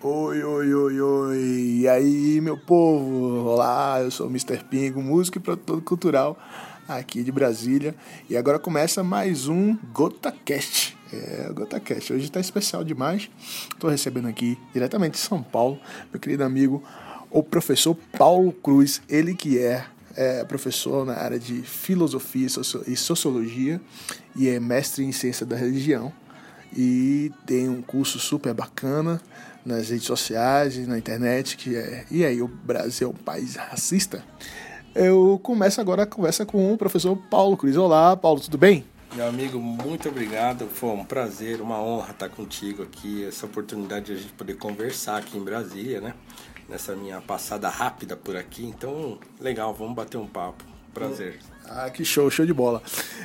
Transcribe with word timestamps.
Oi, 0.00 0.44
oi, 0.44 0.72
oi, 0.72 1.00
oi. 1.00 1.38
E 1.80 1.88
aí, 1.88 2.40
meu 2.40 2.56
povo? 2.56 3.48
Olá, 3.48 4.00
eu 4.00 4.12
sou 4.12 4.28
o 4.28 4.30
Mr. 4.30 4.62
Pingo, 4.62 5.02
músico 5.02 5.38
e 5.38 5.40
produtor 5.40 5.82
cultural 5.82 6.38
aqui 6.86 7.24
de 7.24 7.32
Brasília. 7.32 7.96
E 8.30 8.36
agora 8.36 8.60
começa 8.60 9.02
mais 9.02 9.48
um 9.48 9.76
GotaCast. 9.92 10.96
É, 11.12 11.50
GotaCast. 11.52 12.12
Hoje 12.12 12.26
está 12.26 12.38
especial 12.38 12.84
demais. 12.84 13.28
Estou 13.74 13.90
recebendo 13.90 14.28
aqui, 14.28 14.56
diretamente 14.72 15.14
de 15.14 15.18
São 15.18 15.42
Paulo, 15.42 15.80
meu 16.12 16.20
querido 16.20 16.44
amigo, 16.44 16.80
o 17.28 17.42
professor 17.42 17.96
Paulo 18.16 18.52
Cruz. 18.52 19.02
Ele 19.08 19.34
que 19.34 19.58
é, 19.58 19.84
é 20.14 20.44
professor 20.44 21.04
na 21.04 21.14
área 21.14 21.40
de 21.40 21.60
filosofia 21.62 22.46
e 22.86 22.96
sociologia 22.96 23.80
e 24.36 24.48
é 24.48 24.60
mestre 24.60 25.04
em 25.04 25.10
ciência 25.10 25.44
da 25.44 25.56
religião 25.56 26.12
e 26.76 27.32
tem 27.46 27.68
um 27.68 27.82
curso 27.82 28.18
super 28.18 28.52
bacana 28.54 29.20
nas 29.64 29.90
redes 29.90 30.06
sociais 30.06 30.76
e 30.76 30.80
na 30.80 30.98
internet 30.98 31.56
que 31.56 31.76
é 31.76 32.06
e 32.10 32.24
aí 32.24 32.40
o 32.40 32.48
Brasil 32.48 33.08
é 33.08 33.10
um 33.10 33.24
país 33.24 33.56
racista? 33.56 34.24
Eu 34.94 35.38
começo 35.42 35.80
agora 35.80 36.02
a 36.02 36.06
conversa 36.06 36.44
com 36.44 36.72
o 36.72 36.78
professor 36.78 37.16
Paulo 37.30 37.56
Cruz. 37.56 37.76
Olá 37.76 38.16
Paulo 38.16 38.40
tudo 38.40 38.58
bem? 38.58 38.84
Meu 39.14 39.26
amigo 39.26 39.58
muito 39.58 40.08
obrigado. 40.08 40.66
Foi 40.66 40.90
um 40.90 41.04
prazer 41.04 41.60
uma 41.60 41.80
honra 41.82 42.10
estar 42.10 42.28
contigo 42.28 42.82
aqui 42.82 43.24
essa 43.24 43.46
oportunidade 43.46 44.06
de 44.06 44.12
a 44.12 44.16
gente 44.16 44.32
poder 44.32 44.56
conversar 44.56 45.18
aqui 45.18 45.38
em 45.38 45.42
Brasília 45.42 46.00
né? 46.00 46.14
Nessa 46.68 46.94
minha 46.94 47.20
passada 47.20 47.68
rápida 47.68 48.16
por 48.16 48.36
aqui. 48.36 48.64
Então 48.64 49.18
legal 49.40 49.74
vamos 49.74 49.94
bater 49.94 50.18
um 50.18 50.26
papo 50.26 50.77
prazer 50.98 51.38
ah, 51.70 51.90
que 51.90 52.04
show, 52.04 52.30
show 52.30 52.46
de 52.46 52.52
bola. 52.52 52.82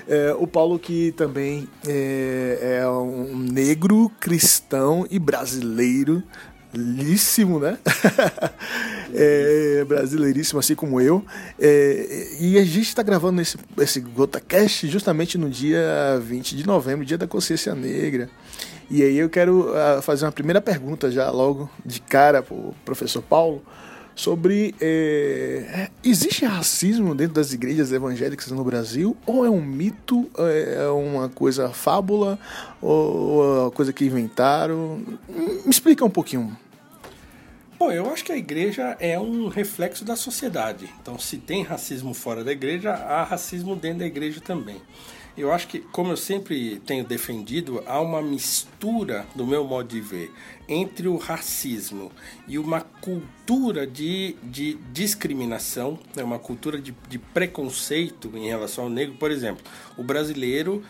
É, 0.08 0.36
o 0.38 0.46
Paulo 0.46 0.78
que 0.78 1.14
também 1.14 1.68
é, 1.88 2.80
é 2.82 2.90
um 2.90 3.38
negro, 3.38 4.12
cristão 4.20 5.08
e 5.10 5.18
brasileiro 5.18 6.22
líssimo, 6.74 7.60
né? 7.60 7.78
é, 9.14 9.86
brasileiríssimo, 9.86 10.60
assim 10.60 10.76
como 10.76 11.00
eu. 11.00 11.24
É, 11.60 12.36
e 12.40 12.58
a 12.58 12.66
gente 12.66 12.88
está 12.88 13.04
gravando 13.04 13.40
esse, 13.42 13.58
esse 13.78 14.00
GotaCast 14.00 14.88
justamente 14.88 15.38
no 15.38 15.50
dia 15.50 16.20
20 16.22 16.58
de 16.58 16.66
novembro, 16.66 17.06
dia 17.06 17.18
da 17.18 17.28
consciência 17.28 17.76
negra. 17.76 18.30
E 18.90 19.04
aí 19.04 19.18
eu 19.18 19.30
quero 19.30 19.70
uh, 19.70 20.02
fazer 20.02 20.26
uma 20.26 20.32
primeira 20.32 20.60
pergunta 20.60 21.10
já 21.10 21.30
logo 21.32 21.70
de 21.86 22.02
cara 22.02 22.42
para 22.42 22.56
o 22.56 22.76
professor 22.84 23.22
Paulo 23.22 23.64
sobre 24.16 24.76
é, 24.80 25.90
existe 26.04 26.46
racismo 26.46 27.16
dentro 27.16 27.36
das 27.36 27.54
igrejas 27.54 27.92
evangélicas 27.92 28.52
no 28.52 28.64
Brasil 28.64 29.18
ou 29.26 29.46
é 29.46 29.50
um 29.50 29.62
mito, 29.62 30.30
é 30.38 30.88
uma 30.88 31.30
coisa 31.30 31.70
fábula 31.70 32.40
ou 32.82 33.44
é 33.44 33.62
uma 33.62 33.72
coisa 33.72 33.92
que 33.92 34.06
inventaram? 34.06 35.02
Me 35.28 35.70
explica 35.70 36.06
um 36.06 36.10
pouquinho. 36.10 36.56
Bom, 37.78 37.92
eu 37.92 38.10
acho 38.10 38.24
que 38.24 38.32
a 38.32 38.38
igreja 38.38 38.96
é 39.00 39.20
um 39.20 39.50
reflexo 39.50 40.06
da 40.06 40.16
sociedade. 40.16 40.90
Então, 41.02 41.20
se 41.20 41.38
tem 41.38 41.64
racismo 41.64 42.14
fora 42.14 42.44
da 42.44 42.52
igreja, 42.52 42.94
há 42.94 43.24
racismo 43.24 43.76
dentro 43.76 44.00
da 44.00 44.06
igreja 44.06 44.40
também. 44.40 44.82
Eu 45.36 45.52
acho 45.52 45.68
que, 45.68 45.80
como 45.80 46.12
eu 46.12 46.18
sempre 46.18 46.80
tenho 46.86 47.04
defendido, 47.04 47.84
há 47.88 48.00
uma 48.00 48.22
mistura, 48.22 49.26
do 49.34 49.48
meu 49.48 49.64
modo 49.64 49.90
de 49.90 50.00
ver, 50.00 50.32
entre 50.68 51.08
o 51.08 51.18
racismo 51.18 52.12
e 52.48 52.60
uma 52.60 52.82
cultura 52.82 53.88
de, 53.88 54.36
de 54.44 54.76
discriminação, 54.92 55.98
né, 56.16 56.24
uma 56.24 56.38
cultura 56.38 56.80
de, 56.80 56.96
de 57.10 57.18
preconceito 57.18 58.30
em 58.36 58.48
relação 58.48 58.84
ao 58.84 58.90
negro. 58.92 59.16
Por 59.16 59.32
exemplo, 59.32 59.64
o 59.98 60.04
brasileiro 60.04 60.84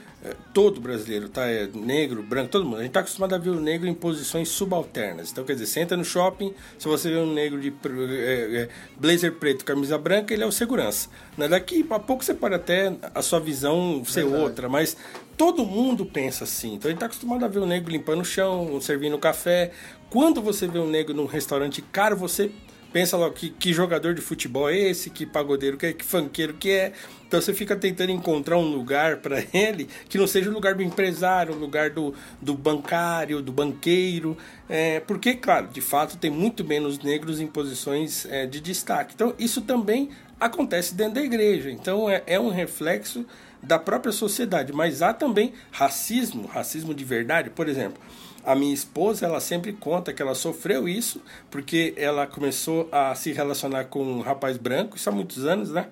todo 0.53 0.79
brasileiro, 0.79 1.27
tá? 1.27 1.45
É 1.47 1.67
negro, 1.73 2.23
branco, 2.23 2.49
todo 2.49 2.63
mundo. 2.63 2.77
A 2.77 2.79
gente 2.79 2.89
está 2.89 3.01
acostumado 3.01 3.35
a 3.35 3.37
ver 3.37 3.49
o 3.49 3.59
negro 3.59 3.87
em 3.87 3.93
posições 3.93 4.49
subalternas. 4.49 5.31
Então, 5.31 5.43
quer 5.43 5.53
dizer, 5.53 5.65
você 5.65 5.79
entra 5.81 5.97
no 5.97 6.05
shopping, 6.05 6.53
se 6.77 6.87
você 6.87 7.09
vê 7.09 7.17
um 7.17 7.33
negro 7.33 7.59
de 7.59 7.69
é, 7.69 8.61
é, 8.61 8.69
blazer 8.97 9.33
preto, 9.33 9.65
camisa 9.65 9.97
branca, 9.97 10.33
ele 10.33 10.43
é 10.43 10.45
o 10.45 10.51
segurança. 10.51 11.09
Né? 11.37 11.47
Daqui 11.47 11.85
a 11.89 11.99
pouco 11.99 12.23
você 12.23 12.33
pode 12.33 12.55
até 12.55 12.93
a 13.13 13.21
sua 13.21 13.39
visão 13.39 14.03
ser 14.05 14.23
Verdade. 14.23 14.43
outra, 14.43 14.69
mas 14.69 14.95
todo 15.35 15.65
mundo 15.65 16.05
pensa 16.05 16.45
assim. 16.45 16.75
Então, 16.75 16.87
a 16.87 16.91
gente 16.91 16.97
está 16.97 17.07
acostumado 17.07 17.43
a 17.43 17.47
ver 17.47 17.59
o 17.59 17.65
negro 17.65 17.91
limpando 17.91 18.21
o 18.21 18.25
chão, 18.25 18.79
servindo 18.79 19.17
café. 19.17 19.71
Quando 20.09 20.41
você 20.41 20.67
vê 20.67 20.79
um 20.79 20.89
negro 20.89 21.13
num 21.13 21.25
restaurante 21.25 21.81
caro, 21.81 22.15
você 22.15 22.51
pensa 22.93 23.17
logo 23.17 23.33
que, 23.33 23.49
que 23.49 23.73
jogador 23.73 24.13
de 24.13 24.21
futebol 24.21 24.69
é 24.69 24.77
esse, 24.77 25.09
que 25.09 25.25
pagodeiro 25.25 25.75
que 25.75 25.87
é, 25.87 25.93
que 25.93 26.05
funkeiro 26.05 26.53
que 26.53 26.69
é. 26.69 26.93
Então 27.27 27.41
você 27.41 27.51
fica 27.51 27.75
tentando 27.75 28.11
encontrar 28.11 28.57
um 28.57 28.69
lugar 28.69 29.17
para 29.25 29.43
ele 29.51 29.89
que 30.07 30.17
não 30.17 30.27
seja 30.27 30.51
o 30.51 30.53
lugar 30.53 30.75
do 30.75 30.83
empresário, 30.83 31.55
o 31.55 31.57
lugar 31.57 31.89
do, 31.89 32.13
do 32.39 32.53
bancário, 32.53 33.41
do 33.41 33.51
banqueiro. 33.51 34.37
É, 34.69 34.99
porque, 34.99 35.33
claro, 35.33 35.67
de 35.67 35.81
fato 35.81 36.15
tem 36.17 36.29
muito 36.29 36.63
menos 36.63 36.99
negros 36.99 37.41
em 37.41 37.47
posições 37.47 38.27
é, 38.27 38.45
de 38.45 38.61
destaque. 38.61 39.13
Então 39.15 39.33
isso 39.39 39.61
também 39.61 40.09
acontece 40.39 40.93
dentro 40.93 41.15
da 41.15 41.21
igreja. 41.23 41.71
Então 41.71 42.07
é, 42.07 42.21
é 42.27 42.39
um 42.39 42.49
reflexo 42.49 43.25
da 43.63 43.79
própria 43.79 44.11
sociedade. 44.11 44.73
Mas 44.73 45.01
há 45.01 45.13
também 45.13 45.53
racismo, 45.71 46.45
racismo 46.47 46.93
de 46.93 47.03
verdade. 47.03 47.49
Por 47.49 47.67
exemplo, 47.67 47.99
a 48.45 48.53
minha 48.55 48.73
esposa, 48.73 49.25
ela 49.25 49.39
sempre 49.39 49.71
conta 49.73 50.11
que 50.13 50.21
ela 50.21 50.35
sofreu 50.35 50.87
isso, 50.87 51.21
porque 51.49 51.93
ela 51.95 52.27
começou 52.27 52.89
a 52.91 53.15
se 53.15 53.31
relacionar 53.31 53.85
com 53.85 54.03
um 54.03 54.19
rapaz 54.19 54.57
branco, 54.57 54.97
isso 54.97 55.09
há 55.09 55.11
muitos 55.11 55.45
anos, 55.45 55.71
né? 55.71 55.87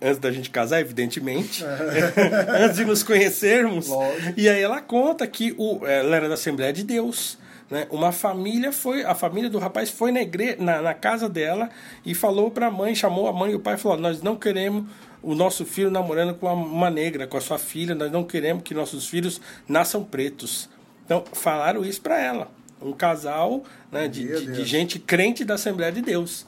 Antes 0.00 0.18
da 0.18 0.32
gente 0.32 0.50
casar, 0.50 0.80
evidentemente. 0.80 1.64
Antes 2.60 2.76
de 2.76 2.84
nos 2.84 3.04
conhecermos. 3.04 3.86
Lógico. 3.86 4.40
E 4.40 4.48
aí 4.48 4.60
ela 4.60 4.80
conta 4.80 5.24
que 5.28 5.54
o, 5.56 5.86
ela 5.86 6.16
era 6.16 6.28
da 6.28 6.34
Assembleia 6.34 6.72
de 6.72 6.82
Deus. 6.82 7.38
Né? 7.70 7.86
Uma 7.88 8.10
família 8.10 8.72
foi, 8.72 9.04
a 9.04 9.14
família 9.14 9.48
do 9.48 9.58
rapaz 9.58 9.88
foi 9.88 10.10
na, 10.10 10.20
igre, 10.20 10.56
na, 10.58 10.82
na 10.82 10.92
casa 10.92 11.28
dela 11.28 11.70
e 12.04 12.14
falou 12.14 12.50
para 12.50 12.66
a 12.66 12.70
mãe, 12.70 12.96
chamou 12.96 13.28
a 13.28 13.32
mãe 13.32 13.52
e 13.52 13.54
o 13.54 13.60
pai 13.60 13.76
falou: 13.78 13.96
Nós 13.96 14.20
não 14.20 14.34
queremos 14.34 14.84
o 15.22 15.34
nosso 15.34 15.64
filho 15.64 15.90
namorando 15.90 16.34
com 16.34 16.52
uma 16.52 16.90
negra, 16.90 17.26
com 17.26 17.36
a 17.36 17.40
sua 17.40 17.58
filha, 17.58 17.94
nós 17.94 18.10
não 18.10 18.24
queremos 18.24 18.62
que 18.62 18.74
nossos 18.74 19.06
filhos 19.06 19.40
nasçam 19.68 20.02
pretos. 20.02 20.68
Então, 21.04 21.24
falaram 21.32 21.84
isso 21.84 22.00
para 22.00 22.20
ela. 22.20 22.50
Um 22.80 22.92
casal 22.92 23.62
né, 23.90 24.08
de, 24.08 24.26
de, 24.26 24.52
de, 24.52 24.64
gente 24.64 24.98
crente 24.98 25.44
da 25.44 25.54
Assembleia 25.54 25.92
de 25.92 26.02
Deus. 26.02 26.46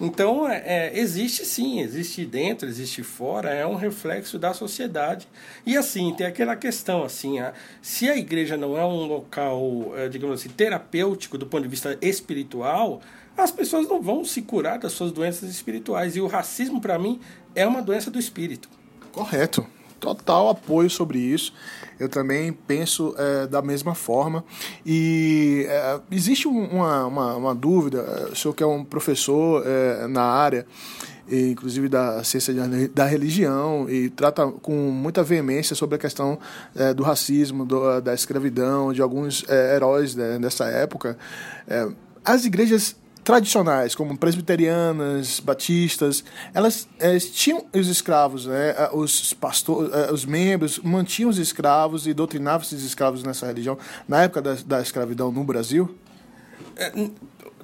Então, 0.00 0.46
é, 0.46 0.62
é, 0.66 0.98
existe 0.98 1.44
sim, 1.44 1.80
existe 1.80 2.26
dentro, 2.26 2.68
existe 2.68 3.02
fora, 3.02 3.50
é 3.54 3.66
um 3.66 3.76
reflexo 3.76 4.38
da 4.38 4.52
sociedade. 4.52 5.26
E 5.64 5.76
assim, 5.76 6.12
tem 6.14 6.26
aquela 6.26 6.54
questão, 6.54 7.02
assim, 7.02 7.38
a, 7.38 7.54
se 7.80 8.08
a 8.10 8.16
igreja 8.16 8.56
não 8.56 8.76
é 8.76 8.84
um 8.84 9.06
local, 9.06 9.94
é, 9.96 10.08
digamos 10.08 10.40
assim, 10.40 10.50
terapêutico 10.50 11.38
do 11.38 11.46
ponto 11.46 11.62
de 11.62 11.68
vista 11.68 11.96
espiritual, 12.02 13.00
as 13.36 13.50
pessoas 13.50 13.88
não 13.88 14.00
vão 14.00 14.24
se 14.24 14.42
curar 14.42 14.78
das 14.78 14.92
suas 14.92 15.12
doenças 15.12 15.50
espirituais. 15.50 16.16
E 16.16 16.20
o 16.20 16.26
racismo, 16.26 16.80
para 16.80 16.98
mim, 16.98 17.20
é 17.54 17.66
uma 17.66 17.82
doença 17.82 18.10
do 18.10 18.18
espírito. 18.18 18.68
Correto 19.12 19.66
total 19.98 20.48
apoio 20.48 20.88
sobre 20.88 21.18
isso. 21.18 21.52
Eu 21.98 22.08
também 22.08 22.52
penso 22.52 23.14
é, 23.18 23.46
da 23.46 23.62
mesma 23.62 23.94
forma. 23.94 24.44
E 24.84 25.66
é, 25.68 26.00
existe 26.10 26.46
uma, 26.46 27.06
uma, 27.06 27.36
uma, 27.36 27.54
dúvida, 27.54 28.28
o 28.30 28.36
senhor 28.36 28.54
que 28.54 28.62
é 28.62 28.66
um 28.66 28.84
professor 28.84 29.62
é, 29.66 30.06
na 30.06 30.22
área, 30.22 30.66
inclusive 31.30 31.88
da 31.88 32.22
ciência 32.22 32.54
da 32.94 33.06
religião, 33.06 33.88
e 33.88 34.10
trata 34.10 34.46
com 34.46 34.90
muita 34.90 35.22
veemência 35.22 35.74
sobre 35.74 35.96
a 35.96 35.98
questão 35.98 36.38
é, 36.74 36.92
do 36.92 37.02
racismo, 37.02 37.64
do, 37.64 38.00
da 38.00 38.14
escravidão, 38.14 38.92
de 38.92 39.00
alguns 39.00 39.44
é, 39.48 39.74
heróis 39.74 40.14
né, 40.14 40.38
dessa 40.38 40.66
época. 40.66 41.16
É, 41.66 41.88
as 42.24 42.44
igrejas 42.44 42.96
tradicionais, 43.26 43.92
como 43.96 44.16
presbiterianas, 44.16 45.40
batistas, 45.40 46.22
elas 46.54 46.86
é, 47.00 47.18
tinham 47.18 47.66
os 47.74 47.88
escravos, 47.88 48.46
né? 48.46 48.72
os 48.92 49.32
pastores, 49.32 49.92
eh, 49.92 50.12
os 50.12 50.24
membros 50.24 50.78
mantinham 50.78 51.28
os 51.28 51.36
escravos 51.36 52.06
e 52.06 52.14
doutrinavam 52.14 52.64
esses 52.64 52.84
escravos 52.84 53.24
nessa 53.24 53.44
religião 53.44 53.76
na 54.06 54.22
época 54.22 54.40
da, 54.40 54.54
da 54.64 54.80
escravidão 54.80 55.32
no 55.32 55.42
Brasil? 55.42 55.92
É, 56.76 56.92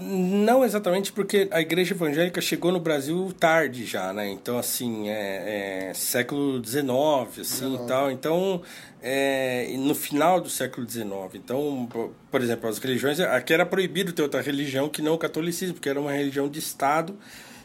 não 0.00 0.64
exatamente 0.64 1.12
porque 1.12 1.49
a 1.50 1.61
igreja 1.61 1.94
evangélica 1.94 2.41
chegou 2.41 2.73
no 2.73 2.81
Brasil 2.81 3.32
tarde 3.38 3.85
já, 3.85 4.12
né? 4.12 4.29
Então, 4.31 4.59
assim, 4.59 5.09
é, 5.09 5.91
é 5.91 5.94
século 5.94 6.64
XIX, 6.64 7.41
assim, 7.41 7.75
e 7.75 7.87
tal. 7.87 8.11
Então, 8.11 8.62
é, 9.03 9.73
no 9.79 9.94
final 9.94 10.41
do 10.41 10.49
século 10.49 10.88
XIX. 10.88 11.06
Então, 11.35 11.88
por 12.31 12.41
exemplo, 12.41 12.69
as 12.69 12.79
religiões... 12.79 13.20
Aqui 13.20 13.53
era 13.53 13.67
proibido 13.67 14.12
ter 14.12 14.23
outra 14.23 14.41
religião 14.41 14.88
que 14.88 15.03
não 15.03 15.14
o 15.14 15.19
catolicismo, 15.19 15.75
porque 15.75 15.88
era 15.88 16.00
uma 16.00 16.12
religião 16.12 16.49
de 16.49 16.59
Estado. 16.59 17.17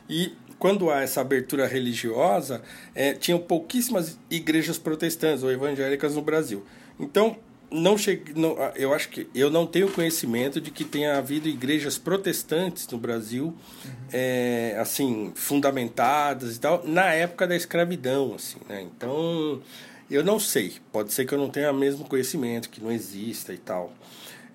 E 0.09 0.33
quando 0.59 0.89
há 0.89 1.01
essa 1.01 1.21
abertura 1.21 1.65
religiosa, 1.65 2.61
é, 2.93 3.13
tinham 3.13 3.39
pouquíssimas 3.39 4.17
igrejas 4.29 4.77
protestantes 4.77 5.43
ou 5.43 5.51
evangélicas 5.51 6.15
no 6.15 6.21
Brasil. 6.21 6.65
Então, 6.99 7.37
não 7.69 7.97
cheguei, 7.97 8.33
não, 8.35 8.55
eu 8.75 8.93
acho 8.93 9.09
que 9.09 9.27
eu 9.35 9.49
não 9.49 9.65
tenho 9.65 9.91
conhecimento 9.91 10.61
de 10.61 10.71
que 10.71 10.83
tenha 10.83 11.17
havido 11.17 11.47
igrejas 11.47 11.97
protestantes 11.97 12.87
no 12.87 12.97
Brasil, 12.97 13.45
uhum. 13.45 13.91
é, 14.11 14.77
assim, 14.79 15.31
fundamentadas 15.35 16.55
e 16.55 16.59
tal, 16.59 16.83
na 16.85 17.13
época 17.13 17.45
da 17.45 17.55
escravidão, 17.55 18.33
assim, 18.35 18.57
né? 18.69 18.81
Então, 18.81 19.61
eu 20.09 20.23
não 20.23 20.39
sei. 20.39 20.75
Pode 20.91 21.13
ser 21.13 21.25
que 21.25 21.33
eu 21.33 21.37
não 21.37 21.49
tenha 21.49 21.71
o 21.71 21.75
mesmo 21.75 22.05
conhecimento, 22.05 22.69
que 22.69 22.81
não 22.81 22.91
exista 22.91 23.53
e 23.53 23.57
tal. 23.57 23.93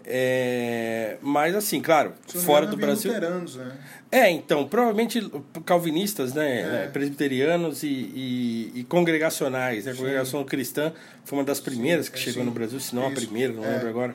É, 0.05 1.17
mas 1.23 1.55
assim, 1.55 1.81
claro, 1.81 2.13
fora 2.27 2.67
do 2.67 2.77
Brasil. 2.77 3.13
Né? 3.13 3.73
É, 4.11 4.31
então, 4.31 4.67
provavelmente 4.67 5.31
calvinistas, 5.65 6.35
né? 6.35 6.61
É. 6.61 6.65
né 6.65 6.91
presbiterianos 6.93 7.83
e, 7.83 7.87
e, 7.87 8.73
e 8.77 8.85
congregacionais. 8.85 9.87
Né? 9.87 9.93
A 9.93 9.95
congregação 9.95 10.45
cristã 10.45 10.93
foi 11.25 11.39
uma 11.39 11.45
das 11.45 11.61
primeiras 11.61 12.07
sim, 12.07 12.13
que 12.13 12.19
chegou 12.19 12.43
sim. 12.43 12.49
no 12.49 12.53
Brasil, 12.53 12.79
se 12.81 12.95
não 12.95 13.03
Isso. 13.03 13.13
a 13.13 13.15
primeira, 13.15 13.53
não 13.53 13.65
é. 13.65 13.69
lembro 13.69 13.89
agora. 13.89 14.15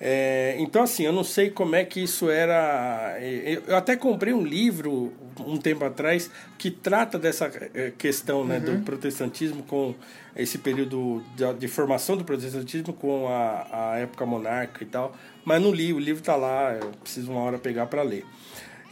É, 0.00 0.56
então, 0.58 0.82
assim, 0.82 1.02
eu 1.04 1.12
não 1.12 1.22
sei 1.22 1.50
como 1.50 1.76
é 1.76 1.84
que 1.84 2.02
isso 2.02 2.30
era. 2.30 3.18
Eu 3.66 3.76
até 3.76 3.96
comprei 3.96 4.32
um 4.32 4.42
livro 4.42 5.12
um 5.38 5.58
tempo 5.58 5.84
atrás 5.84 6.30
que 6.56 6.70
trata 6.70 7.18
dessa 7.18 7.50
eh, 7.74 7.92
questão 7.96 8.44
né, 8.44 8.58
uhum. 8.58 8.78
do 8.78 8.84
protestantismo 8.84 9.62
com 9.62 9.94
esse 10.34 10.58
período 10.58 11.22
de, 11.36 11.54
de, 11.54 11.68
formação 11.68 12.16
do 12.16 12.24
protestantismo 12.24 12.92
com 12.92 13.28
a, 13.28 13.66
a 13.92 13.98
época 13.98 14.24
monarca 14.24 14.82
e 14.82 14.86
tal. 14.86 15.14
Mas 15.44 15.62
não 15.62 15.72
li, 15.72 15.92
o 15.92 15.98
livro 15.98 16.20
está 16.20 16.36
lá, 16.36 16.72
eu 16.74 16.90
preciso 17.02 17.30
uma 17.32 17.40
hora 17.40 17.58
pegar 17.58 17.86
para 17.86 18.02
ler. 18.02 18.24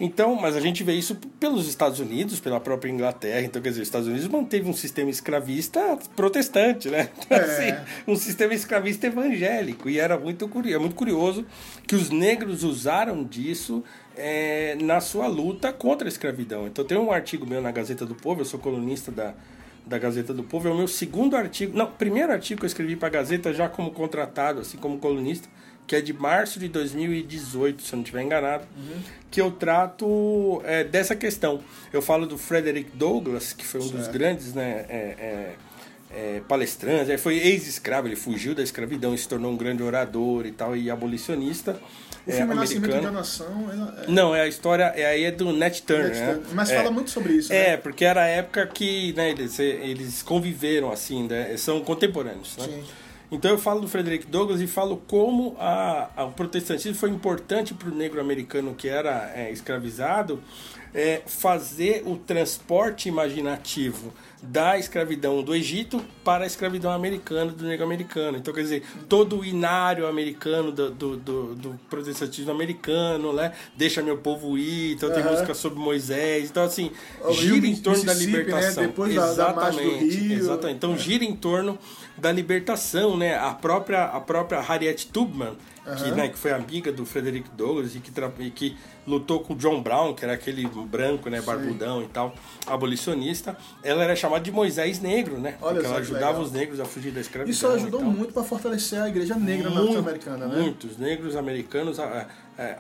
Então, 0.01 0.37
mas 0.37 0.55
a 0.55 0.61
gente 0.61 0.85
vê 0.85 0.95
isso 0.95 1.17
pelos 1.41 1.69
Estados 1.69 1.99
Unidos, 1.99 2.39
pela 2.39 2.61
própria 2.61 2.91
Inglaterra. 2.91 3.43
Então, 3.43 3.61
quer 3.61 3.71
dizer, 3.71 3.83
os 3.83 3.89
Estados 3.89 4.07
Unidos 4.07 4.29
manteve 4.29 4.69
um 4.69 4.73
sistema 4.73 5.11
escravista 5.11 5.99
protestante, 6.15 6.89
né? 6.89 7.09
Então, 7.29 7.37
é. 7.37 7.43
assim, 7.43 7.91
um 8.07 8.17
sistema 8.17 8.55
escravista 8.55 9.07
evangélico. 9.07 9.91
E 9.91 9.99
era 9.99 10.19
muito, 10.19 10.49
é 10.67 10.79
muito 10.79 10.95
curioso 10.95 11.45
que 11.87 11.95
os 11.95 12.11
negros 12.11 12.63
usaram 12.63 13.25
disso 13.25 13.83
é, 14.17 14.77
na 14.81 15.01
sua 15.01 15.27
luta 15.27 15.73
contra 15.73 16.07
a 16.07 16.11
escravidão. 16.11 16.67
Então, 16.67 16.85
tem 16.85 16.97
um 16.97 17.11
artigo 17.11 17.47
meu 17.47 17.61
na 17.61 17.73
Gazeta 17.73 18.07
do 18.07 18.15
Povo, 18.15 18.43
eu 18.43 18.45
sou 18.45 18.61
colunista 18.61 19.11
da, 19.11 19.35
da 19.85 19.99
Gazeta 19.99 20.33
do 20.33 20.45
Povo, 20.45 20.69
é 20.69 20.71
o 20.71 20.77
meu 20.77 20.89
segundo 20.89 21.37
artigo, 21.37 21.77
não, 21.77 21.87
primeiro 21.87 22.33
artigo 22.33 22.61
que 22.61 22.65
eu 22.65 22.69
escrevi 22.69 22.97
para 22.97 23.09
a 23.09 23.11
Gazeta 23.11 23.53
já 23.53 23.69
como 23.69 23.91
contratado, 23.91 24.61
assim 24.61 24.79
como 24.79 24.99
colunista 24.99 25.49
que 25.89 25.97
é 25.97 26.03
de 26.03 26.13
março 26.13 26.61
de 26.61 26.69
2018, 26.69 27.83
se 27.83 27.95
eu 27.95 27.97
não 27.97 28.03
estiver 28.03 28.23
enganado, 28.23 28.65
uhum. 28.77 29.01
que 29.31 29.41
eu 29.41 29.51
trato 29.51 30.61
é, 30.67 30.85
dessa 30.85 31.17
questão. 31.17 31.63
Eu 31.91 32.03
falo 32.03 32.27
do 32.27 32.37
Frederick 32.37 32.91
Douglass, 32.95 33.55
que 33.55 33.65
foi 33.65 33.81
um 33.81 33.85
certo. 33.85 33.97
dos 33.97 34.09
grandes 34.09 34.53
né, 34.53 34.85
é, 34.87 34.97
é, 34.99 35.55
é 36.11 36.43
palestrantes, 36.47 37.09
ele 37.09 37.17
foi 37.17 37.39
ex-escravo, 37.39 38.07
ele 38.07 38.17
fugiu 38.17 38.55
da 38.55 38.63
escravidão 38.63 39.15
e 39.15 39.19
se 39.19 39.27
tornou 39.27 39.51
um 39.51 39.57
grande 39.57 39.83
orador 39.83 40.45
e 40.45 40.53
tal, 40.53 40.77
e 40.77 40.91
abolicionista. 40.91 41.81
O 42.27 42.31
filme 42.31 42.53
é, 42.53 42.55
Nascimento 42.55 43.01
da 43.01 43.11
Nação. 43.11 43.71
É... 44.07 44.11
Não, 44.11 44.35
é 44.35 44.43
a 44.43 44.47
história, 44.47 44.93
é 44.95 45.07
aí 45.07 45.25
é 45.25 45.31
do 45.31 45.51
Nat 45.55 45.81
Turner. 45.81 46.11
Turner. 46.11 46.37
Né? 46.37 46.43
Mas 46.53 46.71
fala 46.71 46.91
muito 46.91 47.09
sobre 47.09 47.33
isso. 47.33 47.51
É, 47.51 47.71
né? 47.71 47.77
porque 47.79 48.05
era 48.05 48.25
a 48.25 48.27
época 48.27 48.67
que 48.67 49.15
né, 49.15 49.31
eles, 49.31 49.59
eles 49.59 50.23
conviveram 50.23 50.93
assim, 50.93 51.27
né, 51.27 51.57
são 51.57 51.81
contemporâneos. 51.81 52.59
Né? 52.59 52.65
Sim. 52.67 52.85
Então 53.31 53.51
eu 53.51 53.59
falo 53.59 53.81
do 53.81 53.89
Frederick 53.89 54.27
Douglass 54.27 54.61
e 54.61 54.67
falo 54.67 55.03
como 55.07 55.55
a, 55.59 56.09
a 56.17 56.25
o 56.25 56.33
protestantismo 56.33 56.95
foi 56.95 57.11
importante 57.11 57.75
para 57.75 57.89
o 57.89 57.95
negro 57.95 58.21
americano 58.21 58.75
que 58.75 58.89
era 58.89 59.31
é, 59.35 59.51
escravizado 59.53 60.43
é, 60.95 61.23
fazer 61.27 62.03
o 62.07 62.17
transporte 62.17 63.09
imaginativo 63.09 64.13
da 64.43 64.79
escravidão 64.79 65.43
do 65.43 65.55
Egito 65.55 66.03
para 66.25 66.45
a 66.45 66.47
escravidão 66.47 66.93
americana, 66.93 67.51
do 67.51 67.65
negro 67.65 67.85
americano. 67.85 68.39
Então, 68.39 68.55
quer 68.55 68.63
dizer, 68.63 68.83
todo 69.09 69.41
o 69.41 69.45
inário 69.45 70.07
americano 70.07 70.71
do, 70.71 70.91
do, 70.91 71.17
do, 71.17 71.55
do 71.55 71.81
protestantismo 71.91 72.51
americano, 72.51 73.33
né? 73.33 73.53
Deixa 73.77 74.03
meu 74.03 74.19
povo 74.19 74.57
ir, 74.57 74.93
então 74.93 75.13
tem 75.13 75.25
música 75.25 75.55
sobre 75.55 75.79
Moisés. 75.79 76.51
Então, 76.51 76.63
assim, 76.63 76.93
o 77.21 77.33
gira 77.33 77.67
em 77.67 77.77
torno 77.77 78.05
da 78.05 78.15
né? 78.15 78.21
libertação. 78.21 78.83
Né? 78.83 78.89
Depois 78.89 79.17
exatamente, 79.17 80.29
da, 80.29 80.35
exatamente. 80.35 80.77
Então, 80.77 80.95
é. 80.95 80.99
gira 80.99 81.25
em 81.25 81.35
torno 81.35 81.79
da 82.17 82.31
libertação, 82.31 83.17
né? 83.17 83.37
A 83.37 83.55
própria, 83.55 84.05
a 84.05 84.21
própria 84.21 84.61
Harriet 84.61 85.07
Tubman, 85.09 85.57
uhum. 85.87 85.97
que, 85.97 86.11
né, 86.13 86.29
que 86.29 86.39
foi 86.39 86.53
amiga 86.53 86.93
do 86.93 87.05
Frederick 87.05 87.49
Douglass 87.57 87.95
e 87.95 88.01
que, 88.01 88.13
e 88.41 88.51
que 88.51 88.77
lutou 89.09 89.41
com 89.41 89.55
o 89.55 89.57
John 89.57 89.81
Brown, 89.81 90.15
que 90.15 90.25
era 90.25 90.35
aquele 90.35 90.67
branco, 90.67 91.31
né, 91.31 91.41
barbudão 91.41 92.01
Sim. 92.01 92.05
e 92.05 92.09
tal, 92.09 92.35
abolicionista. 92.67 93.57
Ela 93.83 94.05
era 94.05 94.15
chamada 94.15 94.45
de 94.45 94.53
Moisés 94.53 95.01
Negro, 95.01 95.39
né? 95.39 95.57
Olha 95.61 95.75
porque 95.75 95.87
ela 95.87 95.99
ajudava 95.99 96.27
legal. 96.33 96.43
os 96.43 96.53
negros 96.53 96.81
a 96.81 96.85
fugir 96.85 97.11
da 97.11 97.21
escravidão. 97.21 97.51
Isso 97.51 97.67
ajudou 97.67 98.03
muito 98.03 98.33
para 98.33 98.45
fortalecer 98.45 99.01
a 99.01 99.09
igreja 99.09 99.35
negra 99.35 99.71
norte-americana, 99.71 100.47
né? 100.47 100.61
Muitos 100.61 100.99
negros 100.99 101.35
americanos 101.35 101.99
a, 101.99 102.27
é, 102.59 102.77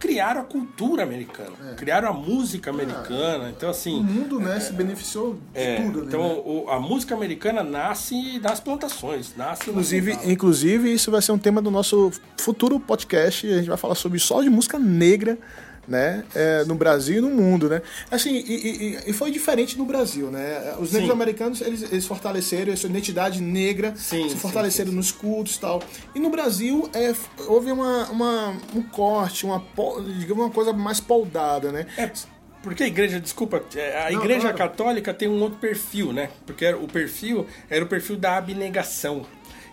criaram 0.00 0.40
a 0.40 0.44
cultura 0.44 1.04
americana, 1.04 1.52
é. 1.70 1.74
criaram 1.74 2.08
a 2.08 2.12
música 2.12 2.70
ah. 2.70 2.74
americana. 2.74 3.44
Ah, 3.46 3.50
então, 3.50 3.70
assim. 3.70 4.00
O 4.00 4.02
mundo 4.02 4.40
né, 4.40 4.56
é, 4.56 4.60
se 4.60 4.72
beneficiou 4.72 5.34
de 5.34 5.40
é, 5.54 5.76
tudo. 5.76 5.98
Ali, 6.00 6.08
então, 6.08 6.22
né? 6.22 6.42
o, 6.44 6.68
a 6.68 6.80
música 6.80 7.14
americana 7.14 7.62
nasce 7.62 8.40
nas 8.40 8.58
plantações, 8.58 9.36
nasce 9.36 9.70
inclusive, 9.70 10.18
inclusive, 10.24 10.92
isso 10.92 11.10
vai 11.12 11.22
ser 11.22 11.30
um 11.30 11.38
tema 11.38 11.62
do 11.62 11.70
nosso 11.70 12.10
futuro 12.36 12.80
podcast. 12.80 13.46
A 13.46 13.58
gente 13.58 13.68
vai 13.68 13.76
falar 13.76 13.94
sobre 13.94 14.18
só 14.18 14.42
de 14.42 14.50
música 14.50 14.76
negra 14.76 15.38
né? 15.86 16.24
É, 16.34 16.64
no 16.64 16.74
Brasil 16.74 17.18
e 17.18 17.20
no 17.20 17.30
mundo, 17.30 17.68
né? 17.68 17.82
Assim, 18.10 18.34
e, 18.34 18.96
e, 19.06 19.10
e 19.10 19.12
foi 19.12 19.30
diferente 19.30 19.76
no 19.76 19.84
Brasil, 19.84 20.30
né? 20.30 20.74
Os 20.78 20.92
negros 20.92 21.10
sim. 21.10 21.12
americanos, 21.12 21.60
eles, 21.60 21.82
eles 21.82 22.06
fortaleceram 22.06 22.72
essa 22.72 22.86
identidade 22.86 23.40
negra, 23.40 23.94
sim, 23.96 24.28
se 24.28 24.36
fortaleceram 24.36 24.90
sim, 24.90 24.96
nos 24.96 25.10
cultos 25.10 25.56
e 25.56 25.60
tal. 25.60 25.82
E 26.14 26.20
no 26.20 26.30
Brasil, 26.30 26.88
é, 26.94 27.12
houve 27.46 27.72
uma, 27.72 28.04
uma, 28.10 28.56
um 28.74 28.82
corte, 28.82 29.44
uma, 29.44 29.62
digamos, 30.18 30.44
uma 30.44 30.50
coisa 30.50 30.72
mais 30.72 31.00
poldada, 31.00 31.72
né? 31.72 31.86
É. 31.96 32.10
Porque 32.62 32.84
a 32.84 32.86
igreja, 32.86 33.18
desculpa, 33.18 33.62
é, 33.74 34.06
a 34.06 34.10
Não, 34.12 34.20
igreja 34.20 34.52
claro. 34.52 34.56
católica 34.56 35.12
tem 35.12 35.28
um 35.28 35.40
outro 35.42 35.58
perfil, 35.58 36.12
né? 36.12 36.30
Porque 36.46 36.72
o 36.72 36.86
perfil 36.86 37.44
era 37.68 37.84
o 37.84 37.88
perfil 37.88 38.16
da 38.16 38.36
abnegação. 38.36 39.26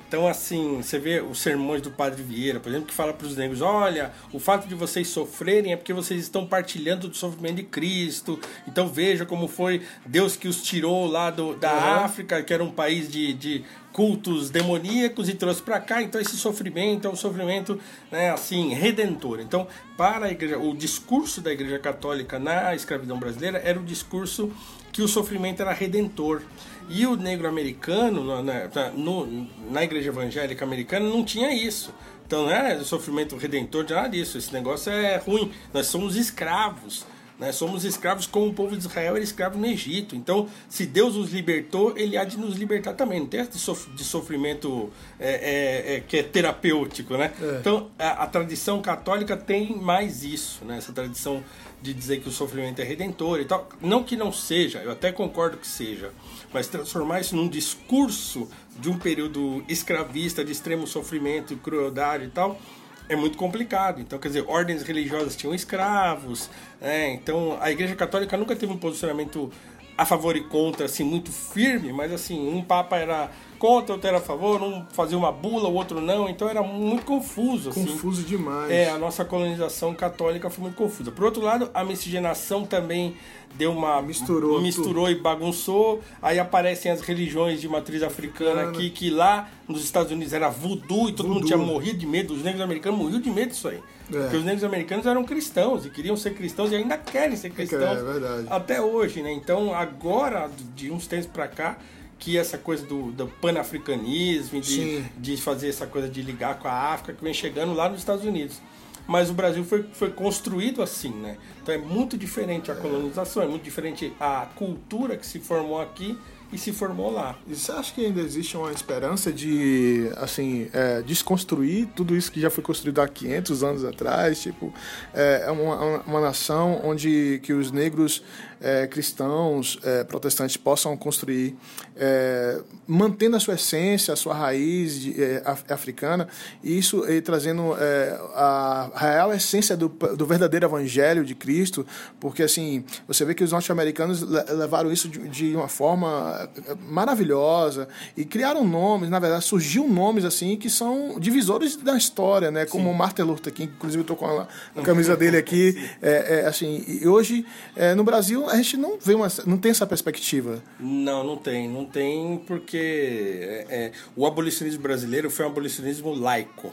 Então, 0.09 0.27
assim, 0.27 0.81
você 0.81 0.97
vê 0.97 1.21
os 1.21 1.39
sermões 1.39 1.83
do 1.83 1.91
Padre 1.91 2.23
Vieira, 2.23 2.59
por 2.59 2.69
exemplo, 2.69 2.87
que 2.87 2.93
fala 2.95 3.13
para 3.13 3.27
os 3.27 3.37
negros: 3.37 3.61
olha, 3.61 4.11
o 4.33 4.39
fato 4.39 4.67
de 4.67 4.73
vocês 4.73 5.07
sofrerem 5.07 5.71
é 5.71 5.77
porque 5.77 5.93
vocês 5.93 6.19
estão 6.19 6.47
partilhando 6.47 7.07
do 7.07 7.15
sofrimento 7.15 7.57
de 7.57 7.63
Cristo. 7.63 8.39
Então, 8.67 8.87
veja 8.87 9.23
como 9.23 9.47
foi 9.47 9.83
Deus 10.03 10.35
que 10.35 10.47
os 10.47 10.63
tirou 10.63 11.05
lá 11.05 11.29
do, 11.29 11.53
da 11.53 11.71
uhum. 11.71 12.05
África, 12.05 12.41
que 12.41 12.51
era 12.51 12.63
um 12.63 12.71
país 12.71 13.07
de, 13.07 13.33
de 13.33 13.63
cultos 13.93 14.49
demoníacos, 14.49 15.29
e 15.29 15.35
trouxe 15.35 15.61
para 15.61 15.79
cá. 15.79 16.01
Então, 16.01 16.19
esse 16.19 16.37
sofrimento 16.37 17.07
é 17.07 17.11
um 17.11 17.15
sofrimento, 17.15 17.79
né, 18.11 18.31
assim, 18.31 18.73
redentor. 18.73 19.39
Então, 19.39 19.67
para 19.95 20.25
a 20.25 20.31
igreja, 20.31 20.57
o 20.57 20.75
discurso 20.75 21.39
da 21.39 21.51
Igreja 21.51 21.77
Católica 21.77 22.39
na 22.39 22.73
escravidão 22.73 23.19
brasileira 23.19 23.61
era 23.63 23.79
o 23.79 23.83
discurso 23.83 24.51
que 24.91 25.01
o 25.01 25.07
sofrimento 25.07 25.61
era 25.61 25.73
redentor. 25.73 26.41
E 26.89 27.05
o 27.05 27.15
negro 27.15 27.47
americano, 27.47 28.41
na, 28.43 28.91
no, 28.95 29.47
na 29.69 29.83
igreja 29.83 30.09
evangélica 30.09 30.65
americana, 30.65 31.07
não 31.07 31.23
tinha 31.23 31.53
isso. 31.53 31.93
Então 32.25 32.43
não 32.43 32.51
é 32.51 32.79
sofrimento 32.83 33.35
redentor 33.37 33.83
de 33.83 33.93
nada 33.93 34.09
disso. 34.09 34.37
Esse 34.37 34.53
negócio 34.53 34.91
é 34.91 35.17
ruim. 35.17 35.51
Nós 35.73 35.87
somos 35.87 36.15
escravos. 36.15 37.05
Nós 37.39 37.55
somos 37.55 37.85
escravos 37.85 38.27
como 38.27 38.47
o 38.47 38.53
povo 38.53 38.75
de 38.75 38.85
Israel 38.85 39.15
era 39.15 39.23
escravo 39.23 39.57
no 39.57 39.65
Egito. 39.65 40.13
Então, 40.13 40.49
se 40.67 40.85
Deus 40.85 41.15
nos 41.15 41.31
libertou, 41.31 41.97
Ele 41.97 42.17
há 42.17 42.25
de 42.25 42.37
nos 42.37 42.57
libertar 42.57 42.93
também. 42.93 43.21
Não 43.21 43.27
tem 43.27 43.39
esse 43.39 43.57
de 43.95 44.03
sofrimento 44.03 44.91
é, 45.17 45.29
é, 45.29 45.95
é, 45.95 45.99
que 46.01 46.17
é 46.17 46.23
terapêutico, 46.23 47.15
né? 47.15 47.31
É. 47.41 47.57
Então, 47.59 47.89
a, 47.97 48.23
a, 48.23 48.27
tradição 48.27 48.81
católica 48.81 49.37
tem 49.37 49.77
mais 49.77 50.23
isso, 50.23 50.65
né? 50.65 50.77
Essa 50.77 50.91
tradição 50.91 51.41
de 51.81 51.93
dizer 51.93 52.21
que 52.21 52.29
o 52.29 52.31
sofrimento 52.31 52.81
é 52.81 52.83
redentor 52.83 53.39
e 53.39 53.45
tal. 53.45 53.69
Não 53.81 54.03
que 54.03 54.15
não 54.15 54.31
seja, 54.31 54.79
eu 54.79 54.91
até 54.91 55.11
concordo 55.11 55.57
que 55.57 55.67
seja. 55.67 56.11
Mas 56.53 56.67
transformar 56.67 57.21
isso 57.21 57.35
num 57.35 57.47
discurso 57.47 58.49
de 58.77 58.89
um 58.89 58.97
período 58.97 59.63
escravista, 59.67 60.43
de 60.43 60.51
extremo 60.51 60.85
sofrimento, 60.87 61.55
crueldade 61.57 62.25
e 62.25 62.29
tal, 62.29 62.59
é 63.07 63.15
muito 63.15 63.37
complicado. 63.37 63.99
Então, 64.01 64.19
quer 64.19 64.27
dizer, 64.29 64.45
ordens 64.47 64.83
religiosas 64.83 65.35
tinham 65.35 65.53
escravos, 65.53 66.49
né? 66.79 67.11
então 67.13 67.57
a 67.59 67.71
Igreja 67.71 67.95
Católica 67.95 68.37
nunca 68.37 68.55
teve 68.55 68.71
um 68.71 68.77
posicionamento 68.77 69.51
a 69.97 70.05
favor 70.05 70.37
e 70.37 70.43
contra, 70.45 70.85
assim, 70.85 71.03
muito 71.03 71.31
firme, 71.31 71.91
mas 71.91 72.13
assim, 72.13 72.47
um 72.47 72.63
papa 72.63 72.97
era 72.97 73.29
contra, 73.59 73.93
outro 73.93 74.07
era 74.07 74.17
a 74.17 74.21
favor, 74.21 74.61
um 74.63 74.85
fazia 74.93 75.17
uma 75.17 75.31
bula, 75.31 75.67
o 75.67 75.73
outro 75.73 76.01
não, 76.01 76.29
então 76.29 76.49
era 76.49 76.63
muito 76.63 77.05
confuso. 77.05 77.69
Assim. 77.69 77.85
Confuso 77.85 78.23
demais. 78.23 78.71
É, 78.71 78.89
a 78.89 78.97
nossa 78.97 79.25
colonização 79.25 79.93
católica 79.93 80.49
foi 80.49 80.63
muito 80.63 80.75
confusa. 80.75 81.11
Por 81.11 81.25
outro 81.25 81.43
lado, 81.43 81.69
a 81.73 81.83
miscigenação 81.83 82.65
também 82.65 83.15
deu 83.55 83.71
uma. 83.71 84.01
Misturou. 84.01 84.61
Misturou 84.61 85.07
tudo. 85.07 85.19
e 85.19 85.21
bagunçou. 85.21 86.01
Aí 86.21 86.39
aparecem 86.39 86.91
as 86.91 87.01
religiões 87.01 87.59
de 87.59 87.67
matriz 87.67 88.01
africana 88.01 88.69
aqui, 88.69 88.89
que 88.89 89.09
lá 89.09 89.49
nos 89.67 89.83
Estados 89.83 90.11
Unidos 90.11 90.33
era 90.33 90.49
voodoo 90.49 91.09
e 91.09 91.13
todo 91.13 91.27
voodoo. 91.27 91.33
mundo 91.35 91.45
tinha 91.45 91.57
morrido 91.57 91.99
de 91.99 92.07
medo. 92.07 92.33
Os 92.33 92.43
negros 92.43 92.63
americanos 92.63 92.97
morriam 92.97 93.19
de 93.19 93.29
medo 93.29 93.49
disso 93.49 93.67
aí. 93.67 93.79
É. 94.11 94.21
Porque 94.21 94.37
os 94.37 94.43
negros 94.43 94.63
americanos 94.63 95.05
eram 95.05 95.23
cristãos 95.23 95.85
e 95.85 95.89
queriam 95.89 96.17
ser 96.17 96.33
cristãos 96.33 96.71
e 96.71 96.75
ainda 96.75 96.97
querem 96.97 97.35
ser 97.35 97.51
cristãos. 97.51 97.99
É, 97.99 98.03
verdade. 98.03 98.47
Até 98.49 98.81
hoje, 98.81 99.21
né? 99.21 99.31
Então, 99.31 99.73
agora, 99.73 100.49
de 100.75 100.89
uns 100.89 101.05
tempos 101.05 101.27
para 101.27 101.47
cá, 101.47 101.77
que 102.19 102.37
essa 102.37 102.57
coisa 102.57 102.85
do, 102.85 103.11
do 103.11 103.27
panafricanismo, 103.27 104.59
de, 104.59 105.01
de 105.17 105.37
fazer 105.37 105.69
essa 105.69 105.87
coisa 105.87 106.09
de 106.09 106.21
ligar 106.21 106.59
com 106.59 106.67
a 106.67 106.93
África, 106.93 107.13
que 107.13 107.23
vem 107.23 107.33
chegando 107.33 107.73
lá 107.73 107.87
nos 107.87 107.99
Estados 107.99 108.25
Unidos. 108.25 108.61
Mas 109.07 109.29
o 109.29 109.33
Brasil 109.33 109.63
foi, 109.63 109.83
foi 109.93 110.11
construído 110.11 110.83
assim, 110.83 111.09
né? 111.09 111.37
Então 111.63 111.73
é 111.73 111.77
muito 111.77 112.15
diferente 112.15 112.69
a 112.69 112.75
colonização, 112.75 113.41
é 113.41 113.47
muito 113.47 113.63
diferente 113.63 114.13
a 114.19 114.47
cultura 114.53 115.17
que 115.17 115.25
se 115.25 115.39
formou 115.39 115.81
aqui 115.81 116.15
e 116.51 116.57
se 116.57 116.71
formou 116.71 117.11
lá. 117.11 117.37
E 117.47 117.55
você 117.55 117.71
acha 117.71 117.93
que 117.93 118.05
ainda 118.05 118.21
existe 118.21 118.57
uma 118.57 118.71
esperança 118.71 119.31
de, 119.31 120.11
assim, 120.17 120.67
é, 120.73 121.01
desconstruir 121.01 121.87
tudo 121.95 122.15
isso 122.15 122.31
que 122.31 122.41
já 122.41 122.49
foi 122.49 122.63
construído 122.63 122.99
há 123.01 123.07
500 123.07 123.63
anos 123.63 123.85
atrás? 123.85 124.41
Tipo, 124.41 124.73
é, 125.13 125.43
é 125.47 125.51
uma, 125.51 126.01
uma 126.01 126.21
nação 126.21 126.81
onde 126.83 127.39
que 127.43 127.53
os 127.53 127.71
negros 127.71 128.23
é, 128.61 128.87
cristãos, 128.87 129.79
é, 129.83 130.03
protestantes 130.03 130.57
possam 130.57 130.95
construir, 130.97 131.55
é, 131.95 132.59
mantendo 132.87 133.35
a 133.35 133.39
sua 133.39 133.55
essência, 133.55 134.13
a 134.13 134.17
sua 134.17 134.33
raiz 134.33 134.99
de, 134.99 135.23
é, 135.23 135.43
africana, 135.69 136.27
e 136.63 136.77
isso 136.77 137.09
e 137.09 137.21
trazendo 137.21 137.75
é, 137.79 138.19
a 138.35 138.91
real 138.95 139.33
essência 139.33 139.77
do, 139.77 139.87
do 139.87 140.25
verdadeiro 140.25 140.65
evangelho 140.65 141.23
de 141.23 141.35
Cristo, 141.35 141.85
porque 142.19 142.43
assim, 142.43 142.83
você 143.07 143.23
vê 143.23 143.33
que 143.33 143.43
os 143.43 143.51
norte-americanos 143.51 144.21
levaram 144.21 144.91
isso 144.91 145.07
de, 145.07 145.27
de, 145.29 145.55
uma 145.55 145.67
forma 145.67 146.49
maravilhosa 146.87 147.87
e 148.15 148.25
criaram 148.25 148.65
nomes, 148.65 149.09
na 149.09 149.19
verdade, 149.19 149.43
surgiu 149.43 149.87
nomes 149.87 150.25
assim 150.25 150.57
que 150.57 150.69
são 150.69 151.19
divisores 151.19 151.75
da 151.75 151.97
história, 151.97 152.51
né? 152.51 152.65
Como 152.65 152.91
Sim. 152.91 152.97
Martin 152.97 153.21
Luther 153.23 153.53
King, 153.53 153.71
inclusive 153.75 154.01
eu 154.01 154.07
tô 154.07 154.15
com 154.15 154.25
a, 154.25 154.47
a 154.75 154.81
camisa 154.81 155.15
dele 155.15 155.37
aqui, 155.37 155.75
é, 156.01 156.39
é, 156.39 156.47
assim, 156.47 156.83
e 156.87 157.07
hoje 157.07 157.45
é, 157.75 157.93
no 157.95 158.03
Brasil 158.03 158.48
a 158.49 158.55
gente 158.57 158.77
não 158.77 158.97
vê 158.99 159.13
uma, 159.13 159.27
não 159.45 159.57
tem 159.57 159.71
essa 159.71 159.85
perspectiva. 159.85 160.61
Não, 160.79 161.23
não 161.23 161.37
tem, 161.37 161.69
não 161.69 161.85
tem 161.85 162.37
porque 162.45 163.39
é, 163.41 163.65
é, 163.69 163.91
o 164.15 164.25
abolicionismo 164.25 164.81
brasileiro 164.81 165.29
foi 165.29 165.45
um 165.45 165.49
abolicionismo 165.49 166.13
laico. 166.13 166.71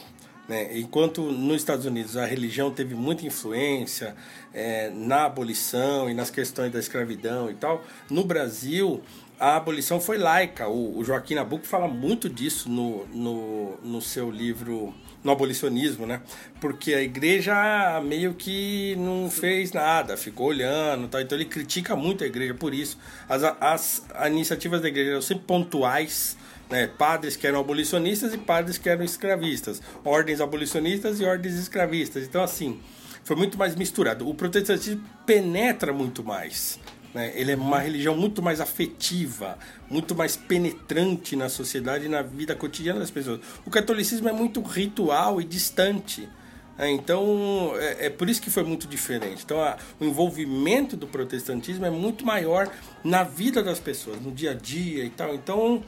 Né? 0.49 0.79
Enquanto 0.79 1.23
nos 1.23 1.57
Estados 1.57 1.87
Unidos 1.87 2.17
a 2.17 2.25
religião 2.25 2.71
teve 2.71 2.95
muita 2.95 3.27
influência 3.27 4.15
é, 4.55 4.91
na 4.91 5.25
abolição 5.25 6.09
e 6.09 6.15
nas 6.15 6.31
questões 6.31 6.73
da 6.73 6.79
escravidão 6.79 7.51
e 7.51 7.55
tal, 7.55 7.85
no 8.09 8.25
Brasil 8.25 9.03
a 9.39 9.57
abolição 9.57 10.01
foi 10.01 10.19
laica. 10.19 10.69
O, 10.69 10.99
o 10.99 11.05
Joaquim 11.05 11.35
Nabuco 11.35 11.67
fala 11.67 11.89
muito 11.89 12.29
disso 12.29 12.69
no, 12.69 13.07
no, 13.09 13.77
no 13.83 14.01
seu 14.01 14.31
livro 14.31 14.95
no 15.27 15.33
abolicionismo, 15.33 16.07
né? 16.07 16.23
Porque 16.61 16.95
a 16.95 17.03
igreja 17.03 18.01
meio 18.03 18.33
que 18.33 18.95
não 18.97 19.29
fez 19.29 19.73
nada, 19.73 20.17
ficou 20.17 20.47
olhando, 20.47 21.09
tal. 21.09 21.21
então 21.21 21.37
ele 21.37 21.45
critica 21.45 21.97
muito 21.97 22.25
a 22.25 22.27
igreja 22.27 22.55
por 22.55 22.73
isso. 22.73 22.97
As, 23.29 23.43
as 23.61 24.03
iniciativas 24.31 24.81
da 24.81 24.89
igreja 24.89 25.11
eram 25.11 25.23
sempre 25.23 25.45
pontuais, 25.45 26.37
né? 26.71 26.87
Padres 26.87 27.37
que 27.37 27.47
eram 27.47 27.61
abolicionistas 27.61 28.33
e 28.33 28.39
padres 28.39 28.79
que 28.79 28.89
eram 28.89 29.05
escravistas, 29.05 29.83
ordens 30.05 30.41
abolicionistas 30.41 31.21
e 31.21 31.25
ordens 31.25 31.55
escravistas. 31.55 32.23
Então 32.23 32.43
assim, 32.43 32.81
foi 33.25 33.35
muito 33.35 33.59
mais 33.59 33.75
misturado. 33.75 34.29
O 34.29 34.35
protestantismo 34.35 35.03
penetra 35.27 35.93
muito 35.93 36.23
mais. 36.23 36.79
Né? 37.17 37.33
Ele 37.35 37.53
é 37.53 37.57
uma 37.57 37.79
religião 37.79 38.15
muito 38.15 38.43
mais 38.43 38.61
afetiva, 38.61 39.59
muito 39.89 40.15
mais 40.15 40.37
penetrante 40.37 41.35
na 41.35 41.49
sociedade 41.49 42.05
e 42.05 42.09
na 42.11 42.21
vida 42.21 42.55
cotidiana 42.55 43.01
das 43.01 43.11
pessoas. 43.11 43.41
O 43.65 43.71
catolicismo 43.71 44.29
é 44.29 44.33
muito 44.33 44.61
ritual 44.61 45.41
e 45.41 45.45
distante. 45.45 46.29
Né? 46.77 46.91
Então, 46.91 47.73
é, 47.77 48.05
é, 48.05 48.11
por 48.11 48.29
isso 48.29 48.43
que 48.43 48.51
foi 48.51 48.65
muito 48.65 48.87
diferente. 48.87 49.45
Então, 49.45 49.59
a, 49.63 49.79
o 49.99 50.05
envolvimento 50.05 50.95
do 50.95 51.07
protestantismo 51.07 51.87
é 51.87 51.91
muito 51.91 52.23
maior 52.27 52.71
na 53.03 53.23
vida 53.23 53.63
das 53.63 53.81
pessoas, 53.81 54.21
no 54.21 54.31
dia 54.31 54.51
a 54.51 54.55
dia 54.55 55.03
e 55.03 55.09
tal. 55.09 55.35
Então, 55.35 55.83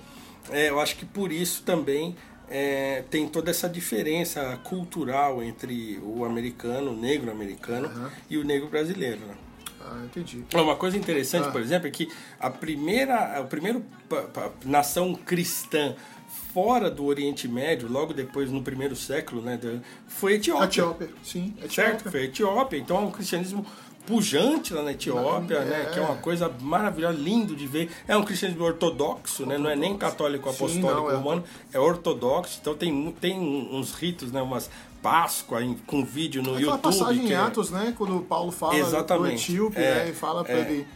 é, 0.49 0.71
eu 0.71 0.81
acho 0.81 0.97
que 0.97 1.05
por 1.05 1.31
isso 1.31 1.63
também 1.63 2.17
é, 2.49 3.05
tem 3.11 3.29
toda 3.29 3.51
essa 3.51 3.69
diferença 3.69 4.59
cultural 4.65 5.43
entre 5.43 6.01
o 6.03 6.25
americano, 6.25 6.93
o 6.93 6.97
negro 6.97 7.31
americano 7.31 7.87
uhum. 7.87 8.09
e 8.31 8.39
o 8.39 8.45
negro 8.45 8.67
brasileiro. 8.71 9.21
Né? 9.27 9.35
Ah, 9.93 10.05
entendi. 10.05 10.45
Uma 10.55 10.77
coisa 10.77 10.97
interessante, 10.97 11.49
ah. 11.49 11.51
por 11.51 11.61
exemplo, 11.61 11.89
é 11.89 11.91
que 11.91 12.09
a 12.39 12.51
primeira, 12.51 13.39
a 13.39 13.45
primeira 13.45 13.83
nação 14.65 15.15
cristã 15.15 15.95
fora 16.53 16.91
do 16.91 17.05
Oriente 17.05 17.47
Médio, 17.47 17.89
logo 17.91 18.13
depois 18.13 18.51
no 18.51 18.63
primeiro 18.63 18.97
século, 18.97 19.41
né, 19.43 19.59
foi 20.07 20.33
a 20.33 20.37
Etiópia. 20.37 20.65
Etiópia, 20.65 21.09
sim. 21.23 21.55
Etiópia. 21.59 21.71
Certo? 21.71 22.11
Foi 22.11 22.21
a 22.21 22.25
Etiópia. 22.25 22.77
Então, 22.79 23.07
o 23.07 23.13
cristianismo 23.13 23.65
pujante 24.09 24.73
lá 24.73 24.83
na 24.83 24.93
Etiópia, 24.93 25.57
é. 25.57 25.65
né? 25.67 25.91
Que 25.93 25.99
é 25.99 26.03
uma 26.03 26.17
coisa 26.17 26.51
maravilhosa, 26.63 27.19
lindo 27.19 27.55
de 27.55 27.67
ver. 27.67 27.91
É 28.09 28.17
um 28.17 28.25
cristianismo 28.25 28.65
ortodoxo, 28.65 29.45
né? 29.45 29.59
Não 29.59 29.69
é 29.69 29.77
nem 29.77 29.99
católico 29.99 30.49
apostólico 30.49 30.89
Sim, 30.89 30.95
não, 30.95 31.17
romano, 31.17 31.45
é. 31.73 31.77
é 31.77 31.81
ortodoxo. 31.81 32.59
Então 32.61 32.75
tem, 32.75 33.13
tem 33.21 33.39
uns 33.39 33.93
ritos, 33.93 34.33
né? 34.33 34.41
Umas 34.41 34.71
Páscoa 35.03 35.63
em, 35.63 35.75
com 35.87 36.05
vídeo 36.05 36.43
no 36.43 36.55
Aquela 36.55 36.73
YouTube. 36.73 36.83
passagem 36.83 37.29
em 37.29 37.33
é 37.33 37.37
Atos, 37.37 37.71
né? 37.71 37.95
Quando 37.97 38.21
Paulo 38.23 38.51
fala 38.51 38.77
Exatamente. 38.77 39.53
do 39.53 39.53
etíope, 39.53 39.79
é, 39.79 39.95
né? 40.05 40.11
E 40.11 40.13
fala 40.13 40.45
para 40.45 40.55
é, 40.55 40.61
ele 40.61 40.87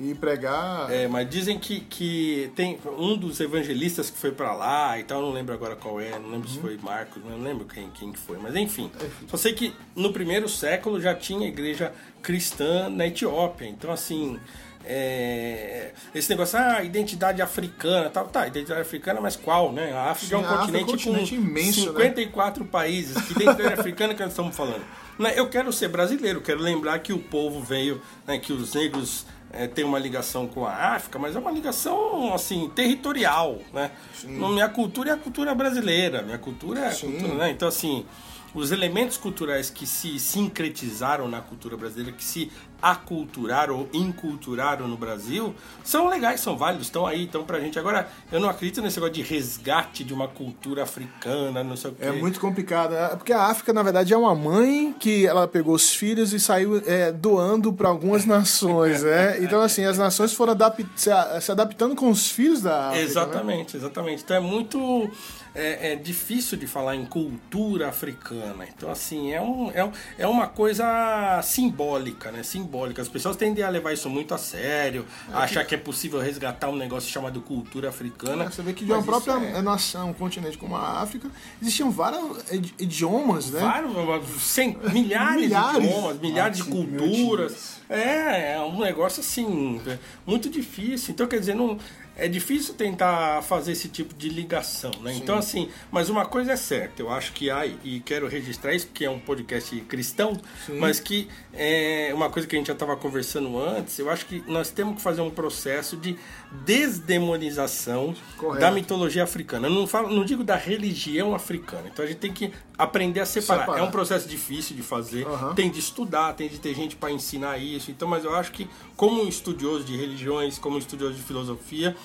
ir 0.00 0.14
pregar. 0.16 0.90
É, 0.90 1.06
mas 1.06 1.28
dizem 1.28 1.58
que, 1.58 1.80
que 1.80 2.50
tem 2.56 2.78
um 2.98 3.16
dos 3.16 3.38
evangelistas 3.38 4.08
que 4.08 4.18
foi 4.18 4.32
para 4.32 4.54
lá 4.54 4.98
e 4.98 5.04
tal, 5.04 5.20
não 5.20 5.30
lembro 5.30 5.54
agora 5.54 5.76
qual 5.76 6.00
é, 6.00 6.18
não 6.18 6.30
lembro 6.30 6.48
uhum. 6.48 6.54
se 6.54 6.60
foi 6.60 6.78
Marcos, 6.78 7.22
não 7.22 7.38
lembro 7.38 7.66
quem, 7.66 7.90
quem 7.90 8.10
que 8.10 8.18
foi, 8.18 8.38
mas 8.38 8.56
enfim. 8.56 8.90
É, 9.00 9.08
só 9.28 9.36
sei 9.36 9.52
que 9.52 9.74
no 9.94 10.12
primeiro 10.12 10.48
século 10.48 11.00
já 11.00 11.14
tinha 11.14 11.46
igreja 11.46 11.92
cristã 12.22 12.88
na 12.88 13.06
Etiópia, 13.06 13.66
então 13.66 13.92
assim 13.92 14.38
é, 14.84 15.92
esse 16.14 16.30
negócio, 16.30 16.58
ah, 16.58 16.82
identidade 16.82 17.42
africana, 17.42 18.08
tal, 18.08 18.26
tá, 18.28 18.46
identidade 18.46 18.80
africana, 18.80 19.20
mas 19.20 19.36
qual, 19.36 19.72
né? 19.72 19.92
A 19.92 20.10
África 20.10 20.36
Sim, 20.36 20.42
é 20.42 20.46
um 20.46 20.56
continente, 20.56 20.76
é 20.76 20.82
um 20.82 20.86
continente 20.86 21.36
com 21.36 21.42
imenso, 21.42 21.80
54 21.80 22.64
né? 22.64 22.70
países. 22.70 23.22
Que 23.22 23.32
identidade 23.32 23.74
africana 23.80 24.14
que 24.14 24.22
nós 24.22 24.30
estamos 24.30 24.56
falando? 24.56 24.82
Né, 25.18 25.34
eu 25.36 25.48
quero 25.50 25.70
ser 25.70 25.88
brasileiro, 25.88 26.40
quero 26.40 26.60
lembrar 26.60 26.98
que 27.00 27.12
o 27.12 27.18
povo 27.18 27.60
veio, 27.60 28.00
né, 28.26 28.38
que 28.38 28.54
os 28.54 28.72
negros 28.72 29.26
é, 29.52 29.66
têm 29.66 29.84
uma 29.84 29.98
ligação 29.98 30.46
com 30.46 30.64
a 30.64 30.72
África, 30.94 31.18
mas 31.18 31.36
é 31.36 31.38
uma 31.38 31.50
ligação 31.50 32.32
assim 32.32 32.70
territorial, 32.70 33.58
né? 33.72 33.90
Minha 34.24 34.68
cultura 34.68 35.10
é 35.10 35.12
a 35.12 35.16
cultura 35.16 35.54
brasileira, 35.54 36.22
minha 36.22 36.38
cultura 36.38 36.80
é 36.80 36.86
a 36.86 36.92
Sim. 36.92 37.12
cultura, 37.12 37.34
né? 37.34 37.50
Então 37.50 37.68
assim, 37.68 38.06
os 38.54 38.72
elementos 38.72 39.16
culturais 39.16 39.70
que 39.70 39.86
se 39.86 40.18
sincretizaram 40.18 41.28
na 41.28 41.40
cultura 41.40 41.76
brasileira, 41.76 42.12
que 42.12 42.24
se 42.24 42.50
aculturaram 42.80 43.80
ou 43.80 43.88
inculturaram 43.92 44.88
no 44.88 44.96
Brasil, 44.96 45.54
são 45.84 46.08
legais, 46.08 46.40
são 46.40 46.56
válidos, 46.56 46.86
estão 46.86 47.06
aí, 47.06 47.24
estão 47.24 47.44
pra 47.44 47.60
gente. 47.60 47.78
Agora, 47.78 48.08
eu 48.30 48.40
não 48.40 48.48
acredito 48.48 48.82
nesse 48.82 48.96
negócio 48.96 49.14
de 49.14 49.22
resgate 49.22 50.04
de 50.04 50.12
uma 50.12 50.28
cultura 50.28 50.82
africana, 50.82 51.62
não 51.62 51.76
sei 51.76 51.90
o 51.90 51.94
quê. 51.94 52.04
É 52.04 52.12
muito 52.12 52.40
complicado, 52.40 52.92
né? 52.92 53.08
porque 53.16 53.32
a 53.32 53.44
África, 53.44 53.72
na 53.72 53.82
verdade, 53.82 54.12
é 54.12 54.16
uma 54.16 54.34
mãe 54.34 54.94
que 54.98 55.26
ela 55.26 55.46
pegou 55.46 55.74
os 55.74 55.94
filhos 55.94 56.32
e 56.32 56.40
saiu 56.40 56.82
é, 56.86 57.12
doando 57.12 57.72
para 57.72 57.88
algumas 57.88 58.24
nações, 58.26 59.02
né? 59.02 59.42
Então, 59.42 59.60
assim, 59.60 59.84
as 59.84 59.98
nações 59.98 60.32
foram 60.32 60.52
adap 60.52 60.86
se, 60.96 61.10
adaptando 61.50 61.94
com 61.94 62.10
os 62.10 62.30
filhos 62.30 62.62
da 62.62 62.88
África. 62.88 63.04
Né? 63.04 63.10
Exatamente, 63.10 63.76
né? 63.76 63.82
exatamente. 63.82 64.22
Então 64.22 64.36
é 64.36 64.40
muito 64.40 65.10
é, 65.54 65.92
é, 65.92 65.96
difícil 65.96 66.56
de 66.56 66.66
falar 66.66 66.96
em 66.96 67.04
cultura 67.04 67.88
africana. 67.88 68.66
Então, 68.66 68.90
assim, 68.90 69.32
é, 69.32 69.40
um, 69.40 69.70
é, 69.70 69.90
é 70.18 70.26
uma 70.26 70.46
coisa 70.46 71.40
simbólica, 71.42 72.30
né? 72.30 72.42
Simbólica. 72.42 72.69
As 73.00 73.08
pessoas 73.08 73.36
tendem 73.36 73.64
a 73.64 73.68
levar 73.68 73.92
isso 73.92 74.08
muito 74.08 74.34
a 74.34 74.38
sério, 74.38 75.04
é 75.28 75.36
achar 75.36 75.62
que... 75.62 75.70
que... 75.70 75.74
é 75.74 75.78
possível 75.78 76.20
resgatar 76.20 76.68
um 76.68 76.76
negócio 76.76 77.10
chamado 77.10 77.40
cultura 77.40 77.88
africana. 77.88 78.44
É, 78.44 78.50
você 78.50 78.62
vê 78.62 78.72
que 78.72 78.84
de 78.84 78.92
uma 78.92 79.02
própria 79.02 79.32
é... 79.32 79.60
nação, 79.62 80.10
um 80.10 80.14
continente 80.14 80.56
como 80.56 80.76
a 80.76 81.00
África, 81.00 81.30
existiam 81.60 81.90
vários 81.90 82.44
idiomas, 82.78 83.50
né? 83.50 83.60
Vários, 83.60 84.42
cem, 84.42 84.76
milhares, 84.92 85.42
milhares 85.42 85.80
de 85.80 85.86
idiomas, 85.86 86.20
milhares 86.20 86.60
ah, 86.60 86.64
de 86.64 86.70
culturas. 86.70 87.80
É, 87.88 88.52
é 88.52 88.60
um 88.60 88.78
negócio 88.78 89.20
assim, 89.20 89.80
muito 90.26 90.48
difícil. 90.48 91.12
Então, 91.12 91.26
quer 91.26 91.40
dizer, 91.40 91.54
não 91.54 91.76
é 92.20 92.28
difícil 92.28 92.74
tentar 92.74 93.42
fazer 93.42 93.72
esse 93.72 93.88
tipo 93.88 94.14
de 94.14 94.28
ligação, 94.28 94.90
né? 95.00 95.14
Sim. 95.14 95.20
Então, 95.20 95.38
assim, 95.38 95.70
mas 95.90 96.10
uma 96.10 96.26
coisa 96.26 96.52
é 96.52 96.56
certa, 96.56 97.00
eu 97.00 97.10
acho 97.10 97.32
que 97.32 97.50
há, 97.50 97.66
e 97.66 98.00
quero 98.00 98.28
registrar 98.28 98.74
isso 98.74 98.86
porque 98.88 99.06
é 99.06 99.10
um 99.10 99.18
podcast 99.18 99.74
cristão, 99.82 100.38
Sim. 100.66 100.78
mas 100.78 101.00
que 101.00 101.28
é 101.54 102.12
uma 102.14 102.28
coisa 102.28 102.46
que 102.46 102.54
a 102.54 102.58
gente 102.58 102.66
já 102.66 102.74
estava 102.74 102.94
conversando 102.94 103.58
antes, 103.58 103.98
eu 103.98 104.10
acho 104.10 104.26
que 104.26 104.44
nós 104.46 104.70
temos 104.70 104.96
que 104.96 105.02
fazer 105.02 105.22
um 105.22 105.30
processo 105.30 105.96
de 105.96 106.16
desdemonização 106.64 108.14
Correto. 108.36 108.60
da 108.60 108.70
mitologia 108.70 109.22
africana. 109.22 109.68
Eu 109.68 109.72
não, 109.72 109.86
falo, 109.86 110.10
não 110.10 110.24
digo 110.24 110.44
da 110.44 110.56
religião 110.56 111.34
africana, 111.34 111.88
então 111.90 112.04
a 112.04 112.08
gente 112.08 112.18
tem 112.18 112.32
que 112.32 112.52
aprender 112.76 113.20
a 113.20 113.26
separar. 113.26 113.60
separar. 113.62 113.80
É 113.80 113.82
um 113.82 113.90
processo 113.90 114.28
difícil 114.28 114.76
de 114.76 114.82
fazer, 114.82 115.26
uhum. 115.26 115.54
tem 115.54 115.70
de 115.70 115.78
estudar, 115.78 116.34
tem 116.34 116.48
de 116.48 116.58
ter 116.58 116.74
gente 116.74 116.96
para 116.96 117.10
ensinar 117.10 117.56
isso, 117.56 117.90
então, 117.90 118.06
mas 118.06 118.24
eu 118.24 118.34
acho 118.34 118.52
que, 118.52 118.68
como 118.94 119.26
estudioso 119.26 119.84
de 119.84 119.96
religiões, 119.96 120.58
como 120.58 120.76
estudioso 120.76 121.14
de 121.14 121.22
filosofia, 121.22 121.96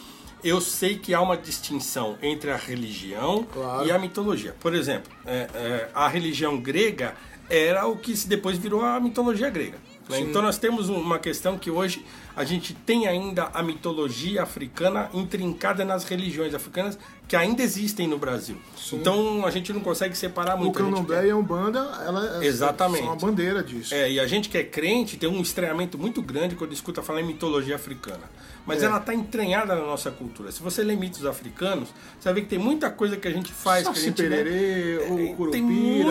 eu 0.45 0.61
sei 0.61 0.95
que 0.95 1.11
há 1.11 1.19
uma 1.19 1.35
distinção 1.35 2.17
entre 2.21 2.51
a 2.51 2.55
religião 2.55 3.43
claro. 3.51 3.87
e 3.87 3.91
a 3.91 3.97
mitologia. 3.97 4.55
Por 4.59 4.75
exemplo, 4.75 5.11
é, 5.25 5.49
é, 5.55 5.89
a 5.91 6.07
religião 6.07 6.55
grega 6.55 7.15
era 7.49 7.87
o 7.87 7.97
que 7.97 8.13
depois 8.27 8.55
virou 8.55 8.81
a 8.81 8.99
mitologia 8.99 9.49
grega. 9.49 9.79
Né? 10.09 10.19
Então 10.19 10.41
nós 10.41 10.57
temos 10.57 10.89
uma 10.89 11.17
questão 11.19 11.57
que 11.57 11.71
hoje 11.71 12.05
a 12.35 12.43
gente 12.43 12.73
tem 12.73 13.07
ainda 13.07 13.49
a 13.53 13.63
mitologia 13.63 14.43
africana 14.43 15.09
intrincada 15.13 15.83
nas 15.85 16.03
religiões 16.03 16.53
africanas 16.53 16.97
que 17.27 17.35
ainda 17.35 17.63
existem 17.63 18.07
no 18.07 18.17
Brasil. 18.17 18.57
Sim. 18.77 18.97
Então 18.97 19.45
a 19.45 19.51
gente 19.51 19.73
não 19.73 19.81
consegue 19.81 20.15
separar 20.15 20.55
muito. 20.55 20.79
O 20.79 20.83
candomblé 20.83 21.21
quer... 21.21 21.27
e 21.27 21.31
a 21.31 21.35
umbanda, 21.35 21.79
ela 22.05 22.43
é 22.43 22.45
Exatamente. 22.45 22.99
são 22.99 23.07
uma 23.07 23.15
bandeira 23.15 23.63
disso. 23.63 23.95
É, 23.95 24.11
e 24.11 24.19
a 24.19 24.27
gente 24.27 24.49
que 24.49 24.57
é 24.57 24.63
crente 24.63 25.17
tem 25.17 25.27
um 25.27 25.41
estranhamento 25.41 25.97
muito 25.97 26.21
grande 26.21 26.55
quando 26.55 26.73
escuta 26.73 27.01
falar 27.01 27.21
em 27.21 27.25
mitologia 27.25 27.75
africana. 27.75 28.29
Mas 28.65 28.83
é. 28.83 28.85
ela 28.85 28.97
está 28.97 29.13
entranhada 29.13 29.75
na 29.75 29.81
nossa 29.81 30.11
cultura. 30.11 30.51
Se 30.51 30.61
você 30.61 30.83
lê 30.83 30.95
mitos 30.95 31.25
africanos, 31.25 31.89
você 32.19 32.25
vai 32.25 32.33
ver 32.35 32.41
que 32.41 32.47
tem 32.47 32.59
muita 32.59 32.89
coisa 32.89 33.15
que 33.15 33.27
a 33.27 33.31
gente 33.31 33.51
faz. 33.51 33.85
Saci 33.85 33.93
que 33.93 33.99
a 33.99 34.09
gente 34.09 34.17
pererê, 34.17 34.97
o 34.97 35.35
curupira, 35.35 35.51
Tem 35.51 35.61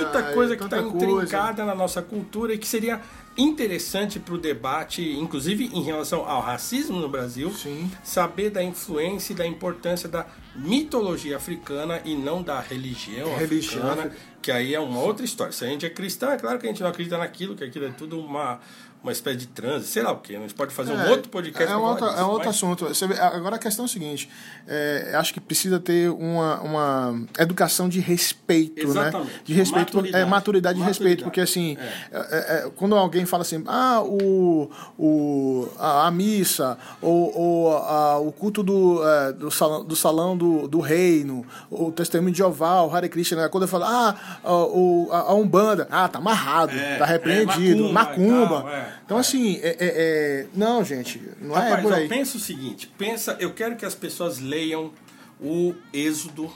muita 0.04 0.22
coisa 0.34 0.56
que 0.56 0.64
está 0.64 0.80
intrincada 0.80 1.64
na 1.64 1.74
nossa 1.74 2.02
cultura 2.02 2.54
e 2.54 2.58
que 2.58 2.66
seria 2.66 3.00
interessante 3.36 4.20
para 4.20 4.34
o 4.34 4.38
debate, 4.38 5.02
inclusive 5.02 5.70
em 5.72 5.82
relação 5.82 6.28
ao 6.28 6.40
racismo 6.40 7.00
no 7.00 7.08
Brasil, 7.08 7.50
Sim. 7.50 7.90
saber 8.02 8.50
da 8.50 8.62
influência 8.62 9.32
e 9.32 9.36
da 9.36 9.46
importância 9.46 10.08
da 10.08 10.26
mitologia 10.54 11.36
africana 11.36 12.00
e 12.04 12.14
não 12.14 12.42
da 12.42 12.60
religião, 12.60 13.34
religião 13.36 13.90
africana, 13.90 14.16
que 14.40 14.52
aí 14.52 14.74
é 14.74 14.78
uma 14.78 15.00
outra 15.00 15.24
história. 15.24 15.52
Se 15.52 15.64
a 15.64 15.68
gente 15.68 15.84
é 15.84 15.90
cristão, 15.90 16.30
é 16.30 16.38
claro 16.38 16.58
que 16.58 16.66
a 16.66 16.68
gente 16.70 16.82
não 16.82 16.90
acredita 16.90 17.18
naquilo, 17.18 17.56
que 17.56 17.64
aquilo 17.64 17.86
é 17.86 17.90
tudo 17.90 18.20
uma 18.20 18.60
uma 19.04 19.12
espécie 19.12 19.36
de 19.36 19.46
transe, 19.48 19.86
sei 19.86 20.02
lá 20.02 20.12
o 20.12 20.16
que. 20.16 20.34
A 20.34 20.40
gente 20.40 20.54
pode 20.54 20.72
fazer 20.72 20.92
é, 20.92 20.96
um 20.96 21.10
outro 21.10 21.28
podcast. 21.28 21.70
É, 21.70 21.76
um 21.76 21.82
outro, 21.82 22.06
é 22.06 22.24
um 22.24 22.30
outro 22.30 22.48
assunto. 22.48 22.88
agora 23.20 23.56
a 23.56 23.58
questão 23.58 23.84
é 23.84 23.86
o 23.86 23.88
seguinte: 23.88 24.30
é, 24.66 25.12
acho 25.14 25.34
que 25.34 25.40
precisa 25.40 25.78
ter 25.78 26.08
uma, 26.08 26.60
uma 26.62 27.22
educação 27.38 27.86
de 27.86 28.00
respeito, 28.00 28.82
né? 28.94 29.02
Exatamente. 29.02 29.30
né? 29.30 29.40
De 29.44 29.52
respeito, 29.52 29.94
maturidade, 29.96 30.24
é, 30.24 30.26
maturidade 30.26 30.78
de 30.78 30.84
respeito, 30.84 31.22
porque 31.22 31.42
assim, 31.42 31.76
é. 31.78 32.16
É, 32.16 32.66
é. 32.66 32.70
quando 32.76 32.96
alguém 32.96 33.26
fala 33.26 33.42
assim, 33.42 33.62
ah, 33.66 34.00
o, 34.02 34.70
o, 34.98 35.68
a, 35.78 36.06
a 36.06 36.10
missa, 36.10 36.78
ou, 37.02 37.38
ou 37.38 37.76
a, 37.76 38.18
o 38.18 38.32
culto 38.32 38.62
do, 38.62 39.02
do 39.38 39.50
salão, 39.50 39.84
do, 39.84 39.94
salão 39.94 40.34
do, 40.34 40.66
do 40.66 40.80
reino, 40.80 41.44
o 41.70 41.92
testemunho 41.92 42.32
de 42.32 42.38
Jeová, 42.38 42.80
o 42.82 42.94
Hare 42.94 43.10
Krishna, 43.10 43.42
né? 43.42 43.48
quando 43.50 43.64
eu 43.64 43.68
falo, 43.68 43.84
ah, 43.84 44.16
a, 44.42 44.48
a, 44.48 45.20
a 45.30 45.34
Umbanda, 45.34 45.86
ah, 45.90 46.08
tá 46.08 46.18
amarrado, 46.18 46.72
tá 46.98 47.04
repreendido, 47.04 47.92
macumba. 47.92 48.60
macumba 48.60 48.93
então, 49.04 49.18
assim, 49.18 49.56
é, 49.56 49.68
é, 49.68 49.76
é, 49.80 50.46
não, 50.54 50.84
gente, 50.84 51.20
não 51.40 51.54
Rapaz, 51.54 51.78
é 51.78 51.82
por 51.82 51.92
aí. 51.92 52.08
pensa 52.08 52.36
o 52.36 52.40
seguinte: 52.40 52.90
pensa, 52.98 53.36
eu 53.40 53.52
quero 53.52 53.76
que 53.76 53.84
as 53.84 53.94
pessoas 53.94 54.38
leiam 54.38 54.92
o 55.40 55.74
Êxodo 55.92 56.50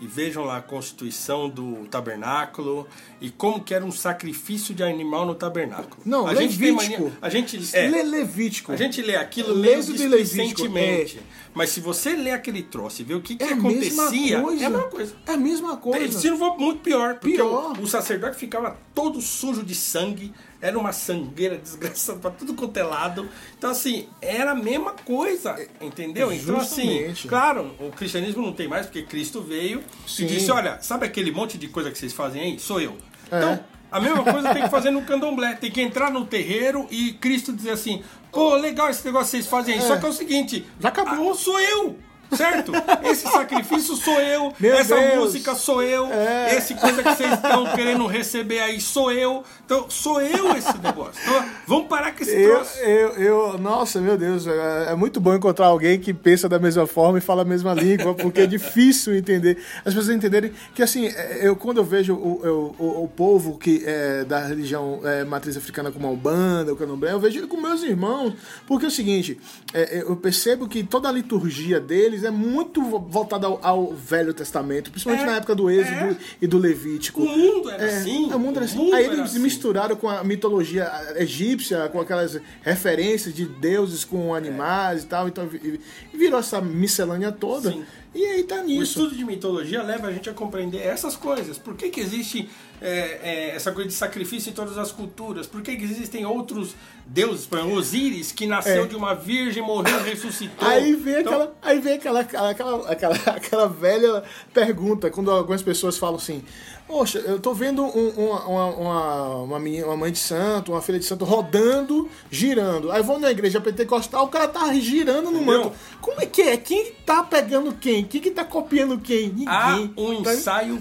e 0.00 0.06
vejam 0.06 0.44
lá 0.44 0.58
a 0.58 0.62
constituição 0.62 1.48
do 1.48 1.86
tabernáculo 1.90 2.86
e 3.20 3.30
como 3.30 3.62
que 3.62 3.72
era 3.72 3.84
um 3.84 3.90
sacrifício 3.90 4.74
de 4.74 4.82
animal 4.82 5.24
no 5.24 5.34
tabernáculo. 5.34 6.02
Não, 6.04 6.26
a 6.26 6.32
Levítico. 6.32 6.80
Gente 6.82 6.92
mania, 7.00 7.12
a 7.22 7.30
gente 7.30 7.76
é, 7.76 7.88
lê 7.88 8.02
Levítico. 8.02 8.72
A 8.72 8.76
gente 8.76 9.00
lê 9.00 9.16
aquilo 9.16 9.56
meio 9.56 9.82
displicentemente. 9.82 11.18
É. 11.18 11.22
Mas 11.54 11.70
se 11.70 11.80
você 11.80 12.14
lê 12.14 12.30
aquele 12.30 12.62
troço 12.62 13.00
e 13.00 13.04
vê 13.04 13.14
o 13.14 13.22
que, 13.22 13.36
que 13.36 13.44
é 13.44 13.54
acontecia, 13.54 14.36
é 14.36 14.40
a 14.40 14.42
mesma 14.42 14.82
coisa. 14.82 15.16
É 15.26 15.32
a 15.32 15.36
mesma 15.38 15.76
coisa. 15.78 16.18
Se 16.20 16.28
não 16.28 16.36
for 16.36 16.58
muito 16.58 16.80
pior, 16.80 17.14
porque 17.14 17.36
pior. 17.36 17.74
O, 17.78 17.82
o 17.82 17.86
sacerdote 17.86 18.36
ficava 18.36 18.76
todo 18.94 19.20
sujo 19.22 19.62
de 19.62 19.74
sangue, 19.74 20.34
era 20.60 20.78
uma 20.78 20.92
sangueira 20.92 21.56
desgraçada 21.58 22.18
pra 22.18 22.30
tudo 22.30 22.54
quanto 22.54 22.76
é 22.76 22.82
lado. 22.82 23.28
Então, 23.56 23.70
assim, 23.70 24.08
era 24.20 24.52
a 24.52 24.54
mesma 24.54 24.92
coisa, 24.92 25.56
entendeu? 25.80 26.32
Então, 26.32 26.56
assim, 26.58 27.12
claro, 27.28 27.74
o 27.78 27.90
cristianismo 27.90 28.42
não 28.42 28.52
tem 28.52 28.68
mais, 28.68 28.86
porque 28.86 29.02
Cristo 29.02 29.40
veio 29.40 29.82
Sim. 30.06 30.24
e 30.24 30.26
disse: 30.26 30.50
olha, 30.50 30.78
sabe 30.80 31.06
aquele 31.06 31.30
monte 31.30 31.58
de 31.58 31.68
coisa 31.68 31.90
que 31.90 31.98
vocês 31.98 32.12
fazem 32.12 32.42
aí? 32.42 32.58
Sou 32.58 32.80
eu. 32.80 32.96
É. 33.30 33.38
Então, 33.38 33.64
a 33.90 34.00
mesma 34.00 34.24
coisa 34.24 34.52
tem 34.52 34.62
que 34.62 34.68
fazer 34.68 34.90
no 34.90 35.02
candomblé. 35.02 35.54
Tem 35.54 35.70
que 35.70 35.80
entrar 35.80 36.10
no 36.10 36.26
terreiro 36.26 36.86
e 36.90 37.12
Cristo 37.14 37.52
dizer 37.52 37.70
assim: 37.70 38.02
pô, 38.32 38.54
legal 38.56 38.90
esse 38.90 39.04
negócio 39.04 39.26
que 39.26 39.30
vocês 39.38 39.46
fazem 39.46 39.74
aí. 39.74 39.80
É. 39.80 39.82
Só 39.82 39.96
que 39.96 40.04
é 40.04 40.08
o 40.08 40.12
seguinte: 40.12 40.66
já 40.80 40.88
acabou. 40.88 41.30
Ah, 41.30 41.34
sou 41.34 41.58
eu. 41.60 41.96
Certo? 42.34 42.72
Esse 43.04 43.28
sacrifício 43.28 43.94
sou 43.96 44.20
eu, 44.20 44.52
Meu 44.58 44.74
essa 44.74 44.96
Deus. 44.96 45.16
música 45.16 45.54
sou 45.54 45.82
eu, 45.82 46.06
é. 46.12 46.56
esse 46.56 46.74
coisa 46.74 47.02
que 47.02 47.14
vocês 47.14 47.32
estão 47.32 47.66
querendo 47.74 48.06
receber 48.06 48.60
aí 48.60 48.80
sou 48.80 49.12
eu. 49.12 49.44
Então, 49.64 49.86
sou 49.88 50.20
eu 50.20 50.56
esse 50.56 50.76
negócio. 50.78 51.20
Então, 51.22 51.44
vamos 51.66 51.88
parar 51.88 52.12
com 52.12 52.22
esse 52.22 52.34
eu, 52.34 52.54
troço. 52.54 52.78
Eu, 52.78 53.08
eu, 53.12 53.58
nossa, 53.58 54.00
meu 54.00 54.16
Deus, 54.16 54.46
é, 54.46 54.92
é 54.92 54.94
muito 54.94 55.20
bom 55.20 55.34
encontrar 55.34 55.66
alguém 55.66 55.98
que 55.98 56.12
pensa 56.12 56.48
da 56.48 56.58
mesma 56.58 56.86
forma 56.86 57.18
e 57.18 57.20
fala 57.20 57.42
a 57.42 57.44
mesma 57.44 57.74
língua, 57.74 58.14
porque 58.14 58.42
é 58.42 58.46
difícil 58.46 59.14
entender. 59.16 59.58
As 59.84 59.94
pessoas 59.94 60.10
entenderem 60.16 60.52
que, 60.74 60.82
assim, 60.82 61.06
é, 61.06 61.40
eu, 61.42 61.56
quando 61.56 61.78
eu 61.78 61.84
vejo 61.84 62.14
o, 62.14 62.74
o, 62.78 63.04
o 63.04 63.08
povo 63.08 63.58
que 63.58 63.82
é 63.84 64.24
da 64.24 64.40
religião 64.40 65.00
é, 65.04 65.24
matriz 65.24 65.56
africana 65.56 65.90
como 65.90 66.06
a 66.06 66.10
Umbanda, 66.10 66.72
o 66.72 66.76
Candomblé, 66.76 67.12
eu 67.12 67.20
vejo 67.20 67.38
ele 67.38 67.46
com 67.46 67.60
meus 67.60 67.82
irmãos, 67.82 68.34
porque 68.66 68.84
é 68.84 68.88
o 68.88 68.90
seguinte, 68.90 69.38
é, 69.72 70.02
eu 70.02 70.16
percebo 70.16 70.68
que 70.68 70.82
toda 70.82 71.08
a 71.08 71.12
liturgia 71.12 71.80
deles 72.16 72.24
é 72.24 72.30
muito 72.30 72.82
voltada 72.82 73.46
ao, 73.46 73.60
ao 73.62 73.92
Velho 73.92 74.32
Testamento, 74.32 74.90
principalmente 74.90 75.22
É, 75.24 75.26
na 75.26 75.36
época 75.36 75.54
do 75.54 75.70
Êxodo 75.70 75.96
é. 76.12 76.16
e 76.40 76.46
do 76.46 76.58
Levítico. 76.58 77.22
O 77.22 77.26
mundo 77.28 77.70
era 77.70 77.84
É, 77.84 77.96
assim. 77.98 78.32
o 78.32 78.38
mundo 78.38 78.56
era 78.56 78.64
assim. 78.64 78.78
mundo 78.78 78.94
Aí 78.94 79.04
eles 79.06 79.20
assim. 79.20 79.38
misturaram 79.38 79.96
com 79.96 80.08
a 80.08 80.24
mitologia 80.24 80.90
egípcia, 81.16 81.88
com 81.88 82.00
aquelas 82.00 82.40
referências 82.62 83.34
de 83.34 83.44
deuses 83.44 84.04
com 84.04 84.34
animais 84.34 85.04
e 85.04 85.06
tal. 85.06 85.28
Então 85.28 85.48
e 85.52 85.80
virou 86.14 86.40
essa 86.40 86.60
miscelânea 86.60 87.30
toda. 87.32 87.70
Sim. 87.70 87.84
E 88.16 88.24
aí 88.24 88.42
tá 88.44 88.56
O 88.56 88.64
nisso. 88.64 88.82
estudo 89.00 89.14
de 89.14 89.24
mitologia 89.24 89.82
leva 89.82 90.06
a 90.06 90.12
gente 90.12 90.30
a 90.30 90.32
compreender 90.32 90.78
essas 90.80 91.14
coisas. 91.14 91.58
Por 91.58 91.74
que, 91.74 91.90
que 91.90 92.00
existe 92.00 92.48
é, 92.80 93.20
é, 93.50 93.56
essa 93.56 93.70
coisa 93.72 93.88
de 93.88 93.94
sacrifício 93.94 94.48
em 94.50 94.52
todas 94.54 94.78
as 94.78 94.90
culturas? 94.90 95.46
Por 95.46 95.60
que, 95.60 95.76
que 95.76 95.84
existem 95.84 96.24
outros 96.24 96.74
deuses? 97.06 97.44
Por 97.44 97.58
exemplo, 97.58 97.76
Osíris, 97.76 98.32
que 98.32 98.46
nasceu 98.46 98.84
É. 98.84 98.86
de 98.86 98.96
uma 98.96 99.14
virgem, 99.14 99.62
morreu 99.62 100.02
ressuscitou. 100.02 100.66
Aí 100.66 100.94
vem, 100.94 101.20
Então, 101.20 101.32
aquela, 101.34 101.54
aí 101.62 101.78
vem 101.78 101.92
aquela, 101.94 102.20
aquela, 102.20 102.90
aquela, 102.90 103.14
aquela 103.26 103.68
velha 103.68 104.22
pergunta, 104.54 105.10
quando 105.10 105.30
algumas 105.30 105.62
pessoas 105.62 105.98
falam 105.98 106.16
assim, 106.16 106.42
poxa, 106.86 107.18
eu 107.18 107.38
tô 107.38 107.52
vendo 107.52 107.82
um- 107.82 108.10
uma, 108.10 108.46
uma, 108.46 108.66
uma, 108.76 109.28
uma, 109.42 109.58
menina- 109.60 109.86
uma 109.88 109.96
mãe 109.96 110.12
de 110.12 110.18
santo, 110.18 110.72
uma 110.72 110.80
filha 110.80 110.98
de 110.98 111.04
santo 111.04 111.24
rodando, 111.24 112.08
girando. 112.30 112.90
Aí 112.92 113.02
vão 113.02 113.18
na 113.18 113.30
igreja 113.30 113.60
pentecostal, 113.60 114.24
o 114.24 114.28
cara 114.28 114.48
tá 114.48 114.72
girando 114.74 115.30
no 115.30 115.38
Entendeu? 115.42 115.64
manto. 115.64 115.72
Como 116.00 116.20
é 116.20 116.26
que 116.26 116.40
é? 116.42 116.56
Quem 116.56 116.92
tá 117.04 117.22
pegando 117.22 117.72
quem? 117.74 118.04
Quem 118.06 118.20
que 118.20 118.30
tá 118.30 118.44
copiando 118.44 118.98
quem? 118.98 119.28
Ninguém. 119.28 119.48
Há 119.48 119.76
um 119.96 120.22
Tá- 120.22 120.34
ensaio 120.34 120.80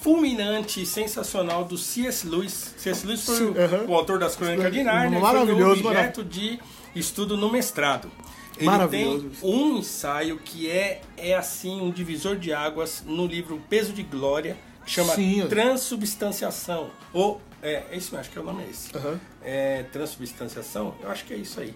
fulminante 0.00 0.82
e 0.82 0.86
sensacional 0.86 1.64
do 1.64 1.78
C.S. 1.78 2.26
Lewis. 2.26 2.74
C.S. 2.76 3.06
Lewis 3.06 3.24
foi 3.24 3.54
o, 3.88 3.94
autor 3.94 4.18
das 4.18 4.36
Crônicas 4.36 4.72
de 4.72 4.82
Nárnia. 4.82 5.18
Maravilhoso, 5.18 5.82
Foi 5.82 5.90
objeto 5.92 6.22
de 6.22 6.58
estudo 6.94 7.36
no 7.36 7.50
mestrado. 7.50 8.10
Ele 8.56 8.66
Maravilhoso. 8.66 9.30
tem 9.40 9.50
um 9.50 9.78
ensaio 9.78 10.38
que 10.38 10.70
é, 10.70 11.00
é 11.16 11.34
assim 11.34 11.80
um 11.80 11.90
divisor 11.90 12.36
de 12.36 12.52
águas 12.52 13.02
no 13.06 13.26
livro 13.26 13.60
Peso 13.68 13.92
de 13.92 14.02
Glória, 14.02 14.56
que 14.84 14.90
chama 14.92 15.14
Sim, 15.14 15.46
Transubstanciação. 15.48 16.90
Ou, 17.12 17.40
é, 17.62 17.82
é 17.90 17.96
isso 17.96 18.14
mesmo, 18.14 18.18
acho 18.20 18.30
que 18.30 18.38
é 18.38 18.40
o 18.40 18.44
nome 18.44 18.62
é 18.62 18.70
esse. 18.70 18.96
Aham. 18.96 19.20
É, 19.42 19.82
transubstanciação? 19.90 20.94
Eu 21.02 21.10
acho 21.10 21.24
que 21.24 21.34
é 21.34 21.36
isso 21.36 21.58
aí. 21.60 21.74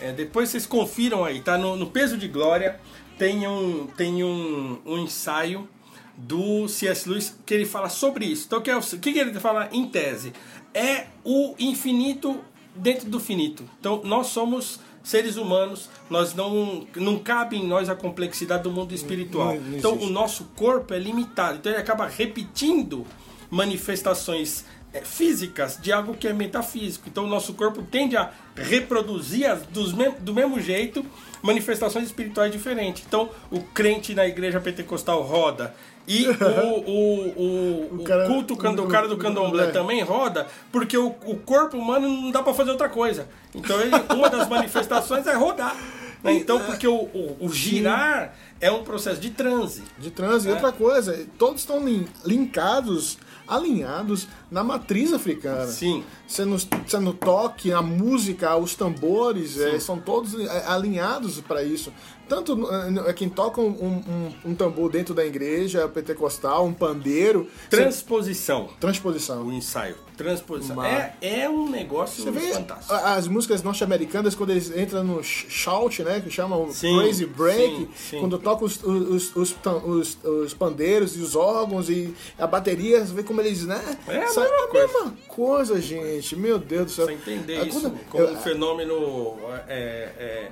É, 0.00 0.12
depois 0.12 0.48
vocês 0.48 0.66
confiram 0.66 1.24
aí, 1.24 1.40
tá? 1.40 1.58
No, 1.58 1.76
no 1.76 1.90
Peso 1.90 2.16
de 2.16 2.28
Glória 2.28 2.78
tem 3.18 3.46
um, 3.48 3.86
tem 3.88 4.22
um, 4.22 4.78
um 4.86 4.98
ensaio 4.98 5.68
do 6.16 6.68
C.S. 6.68 7.08
Lewis 7.08 7.36
que 7.44 7.54
ele 7.54 7.64
fala 7.64 7.88
sobre 7.88 8.24
isso. 8.24 8.44
Então, 8.46 8.58
o 8.58 8.62
que, 8.62 8.70
é 8.70 8.76
o, 8.76 8.80
que 8.80 9.12
que 9.12 9.18
ele 9.18 9.38
fala 9.38 9.68
em 9.72 9.86
tese? 9.88 10.32
É 10.72 11.06
o 11.24 11.54
infinito 11.58 12.40
dentro 12.74 13.08
do 13.08 13.18
finito. 13.20 13.64
Então, 13.80 14.00
nós 14.04 14.28
somos 14.28 14.80
seres 15.02 15.36
humanos, 15.36 15.88
nós 16.10 16.34
não, 16.34 16.86
não 16.96 17.18
cabe 17.18 17.56
em 17.56 17.66
nós 17.66 17.88
a 17.88 17.94
complexidade 17.94 18.64
do 18.64 18.70
mundo 18.70 18.94
espiritual. 18.94 19.54
Não- 19.54 19.60
não 19.62 19.78
então, 19.78 19.94
o 19.96 20.10
nosso 20.10 20.44
corpo 20.56 20.92
é 20.92 20.98
limitado. 20.98 21.58
Então, 21.58 21.72
ele 21.72 21.80
acaba 21.80 22.06
repetindo 22.06 23.06
manifestações 23.50 24.64
físicas 25.04 25.78
de 25.80 25.92
algo 25.92 26.14
que 26.14 26.26
é 26.28 26.32
metafísico. 26.32 27.08
Então 27.08 27.24
o 27.24 27.28
nosso 27.28 27.54
corpo 27.54 27.82
tende 27.82 28.16
a 28.16 28.30
reproduzir 28.56 29.54
dos 29.70 29.92
do 30.20 30.32
mesmo 30.34 30.60
jeito 30.60 31.04
manifestações 31.42 32.06
espirituais 32.06 32.50
diferentes. 32.50 33.04
Então 33.06 33.28
o 33.50 33.60
crente 33.60 34.14
na 34.14 34.26
igreja 34.26 34.60
pentecostal 34.60 35.22
roda. 35.22 35.74
E 36.06 36.26
o, 36.26 36.32
o, 36.32 37.28
o, 37.36 37.88
O 37.92 38.00
o 38.00 38.04
cara- 38.04 38.26
culto 38.26 38.56
cando- 38.56 38.82
o 38.82 38.88
cara 38.88 39.06
do 39.06 39.18
candomblé 39.18 39.64
é. 39.64 39.70
também 39.70 40.02
roda, 40.02 40.46
porque 40.72 40.96
o, 40.96 41.08
o 41.26 41.36
corpo 41.36 41.76
humano 41.76 42.08
não 42.08 42.30
dá 42.30 42.42
para 42.42 42.54
fazer 42.54 42.70
outra 42.70 42.88
coisa. 42.88 43.28
Então 43.54 43.78
ele, 43.80 43.92
uma 44.14 44.30
das 44.30 44.48
manifestações 44.48 45.26
é 45.26 45.34
rodar. 45.34 45.76
né? 46.24 46.32
Então, 46.32 46.58
porque 46.60 46.88
o, 46.88 46.94
o, 46.94 47.36
o 47.40 47.52
girar 47.52 48.34
é 48.58 48.70
um 48.70 48.82
processo 48.84 49.20
de 49.20 49.30
transe. 49.30 49.82
De 49.98 50.10
transe. 50.10 50.48
E 50.48 50.50
É. 50.50 50.54
outra 50.54 50.72
coisa, 50.72 51.26
todos 51.38 51.60
estão 51.60 51.84
lin- 51.84 52.08
linkados 52.24 53.18
alinhados 53.48 54.28
na 54.50 54.62
matriz 54.62 55.12
africana. 55.12 55.66
Sim. 55.66 56.04
Sendo, 56.26 56.56
sendo 56.86 57.12
toque, 57.12 57.72
a 57.72 57.80
música, 57.80 58.56
os 58.56 58.74
tambores, 58.74 59.58
é, 59.58 59.80
são 59.80 59.98
todos 59.98 60.38
é, 60.38 60.66
alinhados 60.66 61.40
para 61.40 61.62
isso. 61.62 61.92
Tanto 62.28 62.68
é, 63.06 63.12
quem 63.12 63.28
toca 63.28 63.60
um, 63.60 63.66
um, 63.66 64.50
um, 64.50 64.54
tambor 64.54 64.90
dentro 64.90 65.14
da 65.14 65.24
igreja 65.24 65.88
pentecostal, 65.88 66.66
um 66.66 66.74
pandeiro. 66.74 67.48
Transposição. 67.70 68.68
Transposição. 68.78 69.46
O 69.46 69.52
ensaio. 69.52 69.96
Transposição. 70.16 70.82
É, 70.84 71.14
é 71.22 71.48
um 71.48 71.70
negócio 71.70 72.22
Você 72.24 72.30
vê 72.30 72.52
fantástico. 72.52 72.92
As 72.92 73.28
músicas 73.28 73.62
norte-americanas, 73.62 74.34
quando 74.34 74.50
eles 74.50 74.76
entram 74.76 75.04
no 75.04 75.22
shout, 75.22 76.02
né? 76.02 76.20
Que 76.20 76.28
chamam 76.28 76.70
sim, 76.72 76.98
Crazy 76.98 77.24
Break, 77.24 77.76
sim, 77.76 77.88
sim. 77.94 78.20
quando 78.20 78.38
tocam 78.38 78.66
os, 78.66 78.82
os, 78.82 79.36
os, 79.36 79.56
os, 79.84 80.18
os 80.24 80.54
pandeiros 80.54 81.16
e 81.16 81.20
os 81.20 81.36
órgãos 81.36 81.88
e 81.88 82.12
a 82.36 82.46
bateria, 82.46 83.04
você 83.04 83.14
vê 83.14 83.22
como 83.22 83.40
eles, 83.40 83.64
né? 83.64 83.80
É 84.08 84.16
a, 84.16 84.20
mesma, 84.20 84.44
a 84.44 84.68
coisa. 84.68 84.86
mesma 84.86 85.14
coisa, 85.28 85.80
gente. 85.80 86.36
Meu 86.36 86.58
Deus 86.58 86.86
do 86.86 86.90
céu. 86.90 87.06
Você 87.06 87.12
entender 87.12 87.66
isso 87.66 87.80
quando, 87.80 87.98
como 88.10 88.24
eu, 88.24 88.32
um 88.32 88.36
fenômeno. 88.36 89.38
É, 89.68 90.10
é, 90.18 90.50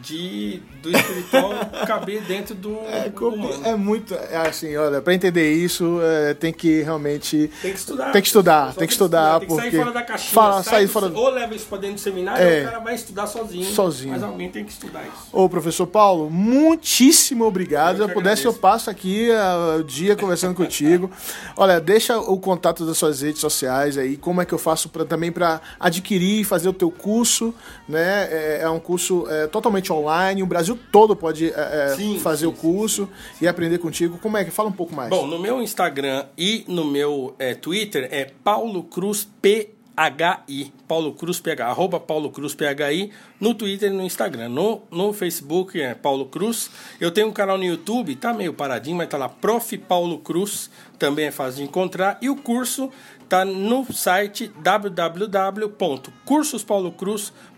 de 0.00 0.62
do 0.82 0.90
espiritual 0.90 1.52
caber 1.86 2.22
dentro 2.22 2.54
do 2.54 2.76
é, 2.86 3.12
humano. 3.18 3.66
É 3.66 3.74
muito 3.74 4.14
é 4.14 4.36
assim, 4.36 4.76
olha, 4.76 5.00
para 5.00 5.14
entender 5.14 5.52
isso 5.52 5.98
é, 6.02 6.34
tem 6.34 6.52
que 6.52 6.82
realmente 6.82 7.50
tem 7.62 7.72
que 7.72 7.78
estudar, 7.78 8.12
tem 8.12 8.22
que 8.22 8.28
estudar, 8.28 8.74
tem 8.74 8.86
que 8.86 8.92
estudar, 8.92 9.40
tem 9.40 9.48
que 9.48 9.54
sair 9.54 9.70
fora 9.72 9.92
da 9.92 10.02
caixinha, 10.02 10.32
fala, 10.32 10.62
sair 10.62 10.86
fora 10.86 11.06
ou 11.06 11.30
leva 11.30 11.54
isso 11.54 11.66
para 11.66 11.78
dentro 11.78 11.96
do 11.96 12.00
seminário, 12.00 12.42
é, 12.42 12.56
ou 12.56 12.62
o 12.62 12.64
cara 12.66 12.78
vai 12.80 12.94
estudar 12.94 13.26
sozinho, 13.26 13.64
sozinho. 13.64 14.12
Mas 14.12 14.22
alguém 14.22 14.50
tem 14.50 14.64
que 14.64 14.72
estudar 14.72 15.02
isso. 15.02 15.28
Ô, 15.32 15.48
professor 15.48 15.86
Paulo, 15.86 16.30
muitíssimo 16.30 17.44
obrigado. 17.44 17.96
Se 17.96 18.02
eu 18.02 18.08
pudesse 18.08 18.44
eu 18.44 18.54
passo 18.54 18.90
aqui 18.90 19.28
uh, 19.30 19.80
o 19.80 19.84
dia 19.84 20.16
conversando 20.16 20.54
contigo. 20.54 21.10
Olha, 21.56 21.80
deixa 21.80 22.18
o 22.18 22.38
contato 22.38 22.84
das 22.86 22.96
suas 22.98 23.22
redes 23.22 23.40
sociais 23.40 23.98
aí, 23.98 24.16
como 24.16 24.40
é 24.40 24.44
que 24.44 24.52
eu 24.52 24.58
faço 24.58 24.88
pra, 24.88 25.04
também 25.04 25.32
para 25.32 25.60
adquirir 25.78 26.40
e 26.40 26.44
fazer 26.44 26.68
o 26.68 26.72
teu 26.72 26.90
curso, 26.90 27.54
né? 27.88 28.28
É, 28.30 28.60
é 28.62 28.70
um 28.70 28.80
curso 28.80 29.26
é, 29.28 29.46
totalmente 29.86 29.92
online, 29.92 30.42
o 30.42 30.46
Brasil 30.46 30.78
todo 30.90 31.14
pode 31.14 31.46
é, 31.50 31.52
é, 31.92 31.94
sim, 31.96 32.18
fazer 32.18 32.46
sim, 32.46 32.46
o 32.46 32.52
curso 32.52 33.08
sim, 33.38 33.44
e 33.44 33.48
aprender 33.48 33.78
contigo. 33.78 34.18
Como 34.18 34.36
é 34.36 34.44
que? 34.44 34.50
Fala 34.50 34.68
um 34.68 34.72
pouco 34.72 34.94
mais. 34.94 35.10
Bom, 35.10 35.26
no 35.26 35.38
meu 35.38 35.62
Instagram 35.62 36.26
e 36.36 36.64
no 36.68 36.84
meu 36.84 37.34
é, 37.38 37.54
Twitter 37.54 38.08
é 38.10 38.30
Paulo 38.42 38.82
Cruz 38.84 39.28
P 39.40 39.70
HI, 39.96 40.74
Paulo 40.86 41.14
Cruz 41.14 41.40
PH, 41.40 41.68
arroba 41.68 41.98
Paulo 41.98 42.30
Cruz 42.30 42.54
PHI, 42.54 43.10
no 43.40 43.54
Twitter 43.54 43.90
e 43.90 43.94
no 43.94 44.02
Instagram. 44.02 44.50
No, 44.50 44.82
no 44.90 45.12
Facebook 45.14 45.80
é 45.80 45.94
Paulo 45.94 46.26
Cruz. 46.26 46.70
Eu 47.00 47.10
tenho 47.10 47.28
um 47.28 47.32
canal 47.32 47.56
no 47.56 47.64
YouTube, 47.64 48.14
tá 48.16 48.34
meio 48.34 48.52
paradinho, 48.52 48.96
mas 48.96 49.08
tá 49.08 49.16
lá, 49.16 49.28
Prof. 49.28 49.78
Paulo 49.78 50.18
Cruz, 50.18 50.70
também 50.98 51.26
é 51.26 51.30
fácil 51.30 51.62
de 51.62 51.62
encontrar. 51.62 52.18
E 52.20 52.28
o 52.28 52.36
curso 52.36 52.90
tá 53.26 53.44
no 53.44 53.90
site 53.90 54.48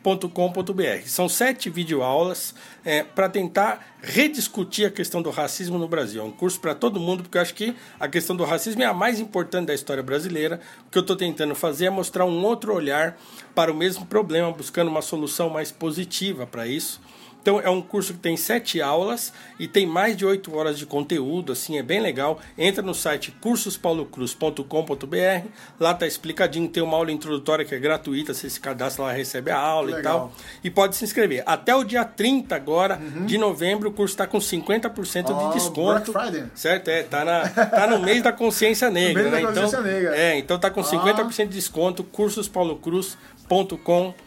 www.cursospaulo.cruz.com.br. 0.03 1.07
São 1.07 1.29
sete 1.29 1.69
videoaulas 1.69 2.55
é, 2.85 3.03
para 3.03 3.29
tentar 3.29 3.87
rediscutir 4.01 4.87
a 4.87 4.91
questão 4.91 5.21
do 5.21 5.31
racismo 5.31 5.79
no 5.79 5.89
Brasil. 5.89 6.23
É 6.23 6.25
um 6.25 6.31
curso 6.31 6.61
para 6.61 6.75
todo 6.75 7.01
mundo, 7.01 7.23
porque 7.23 7.37
eu 7.37 7.43
acho 7.43 7.55
que 7.55 7.75
a 7.99 8.09
questão 8.09 8.37
do 8.37 8.45
racismo 8.45 8.83
é 8.83 8.87
a 8.87 8.95
mais 8.95 9.21
importante 9.21 9.67
da 9.67 9.75
história 9.75 10.03
brasileira. 10.03 10.61
O 10.87 10.91
que 10.91 10.99
eu 10.99 11.03
estou 11.03 11.17
tentando 11.17 11.55
fazer 11.55 11.87
é 11.87 11.91
mostrar 11.91 12.25
um 12.25 12.45
outro 12.45 12.75
olhar 12.75 13.19
para 13.55 13.73
o 13.73 13.75
mesmo 13.75 14.07
problema, 14.07 14.53
buscando 14.53 14.89
uma 14.89 15.03
solução 15.03 15.51
mais 15.51 15.73
positiva 15.73 16.47
para 16.47 16.67
isso. 16.67 17.01
Então 17.41 17.61
é 17.61 17.71
um 17.71 17.81
curso 17.81 18.13
que 18.13 18.19
tem 18.19 18.37
sete 18.37 18.83
aulas 18.83 19.33
e 19.59 19.67
tem 19.67 19.87
mais 19.87 20.15
de 20.15 20.27
oito 20.27 20.55
horas 20.55 20.79
de 20.79 20.85
conteúdo, 20.85 21.53
assim, 21.53 21.79
é 21.79 21.83
bem 21.83 22.01
legal. 22.01 22.39
Entra 22.59 22.83
no 22.83 22.95
site 22.95 23.33
cursospaulocruz.com.br, 23.41 25.49
lá 25.81 25.95
tá 25.95 26.07
explicadinho, 26.07 26.69
tem 26.69 26.83
uma 26.83 26.97
aula 26.97 27.11
introdutória 27.11 27.65
que 27.65 27.75
é 27.75 27.79
gratuita, 27.79 28.35
você 28.35 28.51
se 28.51 28.61
cadastra 28.61 29.05
lá, 29.05 29.13
recebe 29.13 29.51
a 29.51 29.59
aula 29.59 29.88
e 29.91 30.03
tal. 30.03 30.33
E 30.63 30.71
pode 30.71 30.97
se 30.97 31.05
inscrever. 31.05 31.43
Até 31.47 31.75
o 31.75 31.85
dia 31.85 32.05
30 32.05 32.55
agora 32.55 33.01
uhum. 33.01 33.27
de 33.27 33.39
novembro, 33.39 33.89
o 33.89 33.93
curso 33.93 34.15
está 34.15 34.27
com 34.27 34.39
50% 34.39 35.27
oh, 35.29 35.49
de 35.49 35.55
desconto. 35.55 36.13
Black 36.13 36.31
Friday. 36.31 36.45
Certo? 36.55 36.89
É, 36.89 37.03
tá, 37.03 37.25
na, 37.25 37.49
tá 37.49 37.87
no 37.87 38.01
mês 38.01 38.23
da 38.23 38.33
consciência 38.33 38.91
negra, 38.91 39.23
no 39.23 39.31
mês 39.31 39.43
né? 39.43 39.45
Da 39.49 39.49
consciência 39.49 39.79
então, 39.79 39.93
negra. 39.93 40.17
É, 40.17 40.39
então 40.39 40.59
tá 40.59 40.71
com 40.71 40.83
50% 40.83 41.49
de 41.49 41.55
desconto, 41.55 42.05
cursospaulocruz.com.br. 42.05 44.19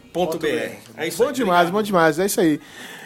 É 0.97 1.07
isso 1.07 1.19
bom 1.19 1.29
aí, 1.29 1.33
demais, 1.33 1.69
obrigado. 1.69 1.71
bom 1.71 1.81
demais. 1.81 2.19
É 2.19 2.25
isso 2.25 2.41
aí. 2.41 2.59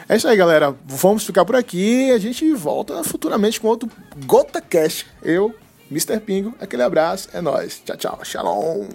É 0.07 0.15
isso 0.15 0.27
aí, 0.27 0.37
galera. 0.37 0.75
Vamos 0.85 1.25
ficar 1.25 1.43
por 1.45 1.55
aqui. 1.55 2.11
A 2.11 2.19
gente 2.19 2.51
volta 2.53 3.03
futuramente 3.03 3.59
com 3.59 3.67
outro 3.67 3.89
Gota 4.25 4.61
Cash. 4.61 5.05
Eu, 5.23 5.55
Mr. 5.89 6.19
Pingo, 6.19 6.53
aquele 6.59 6.83
abraço. 6.83 7.29
É 7.33 7.41
nóis. 7.41 7.81
Tchau, 7.83 7.97
tchau. 7.97 8.19
Shalom. 8.23 8.85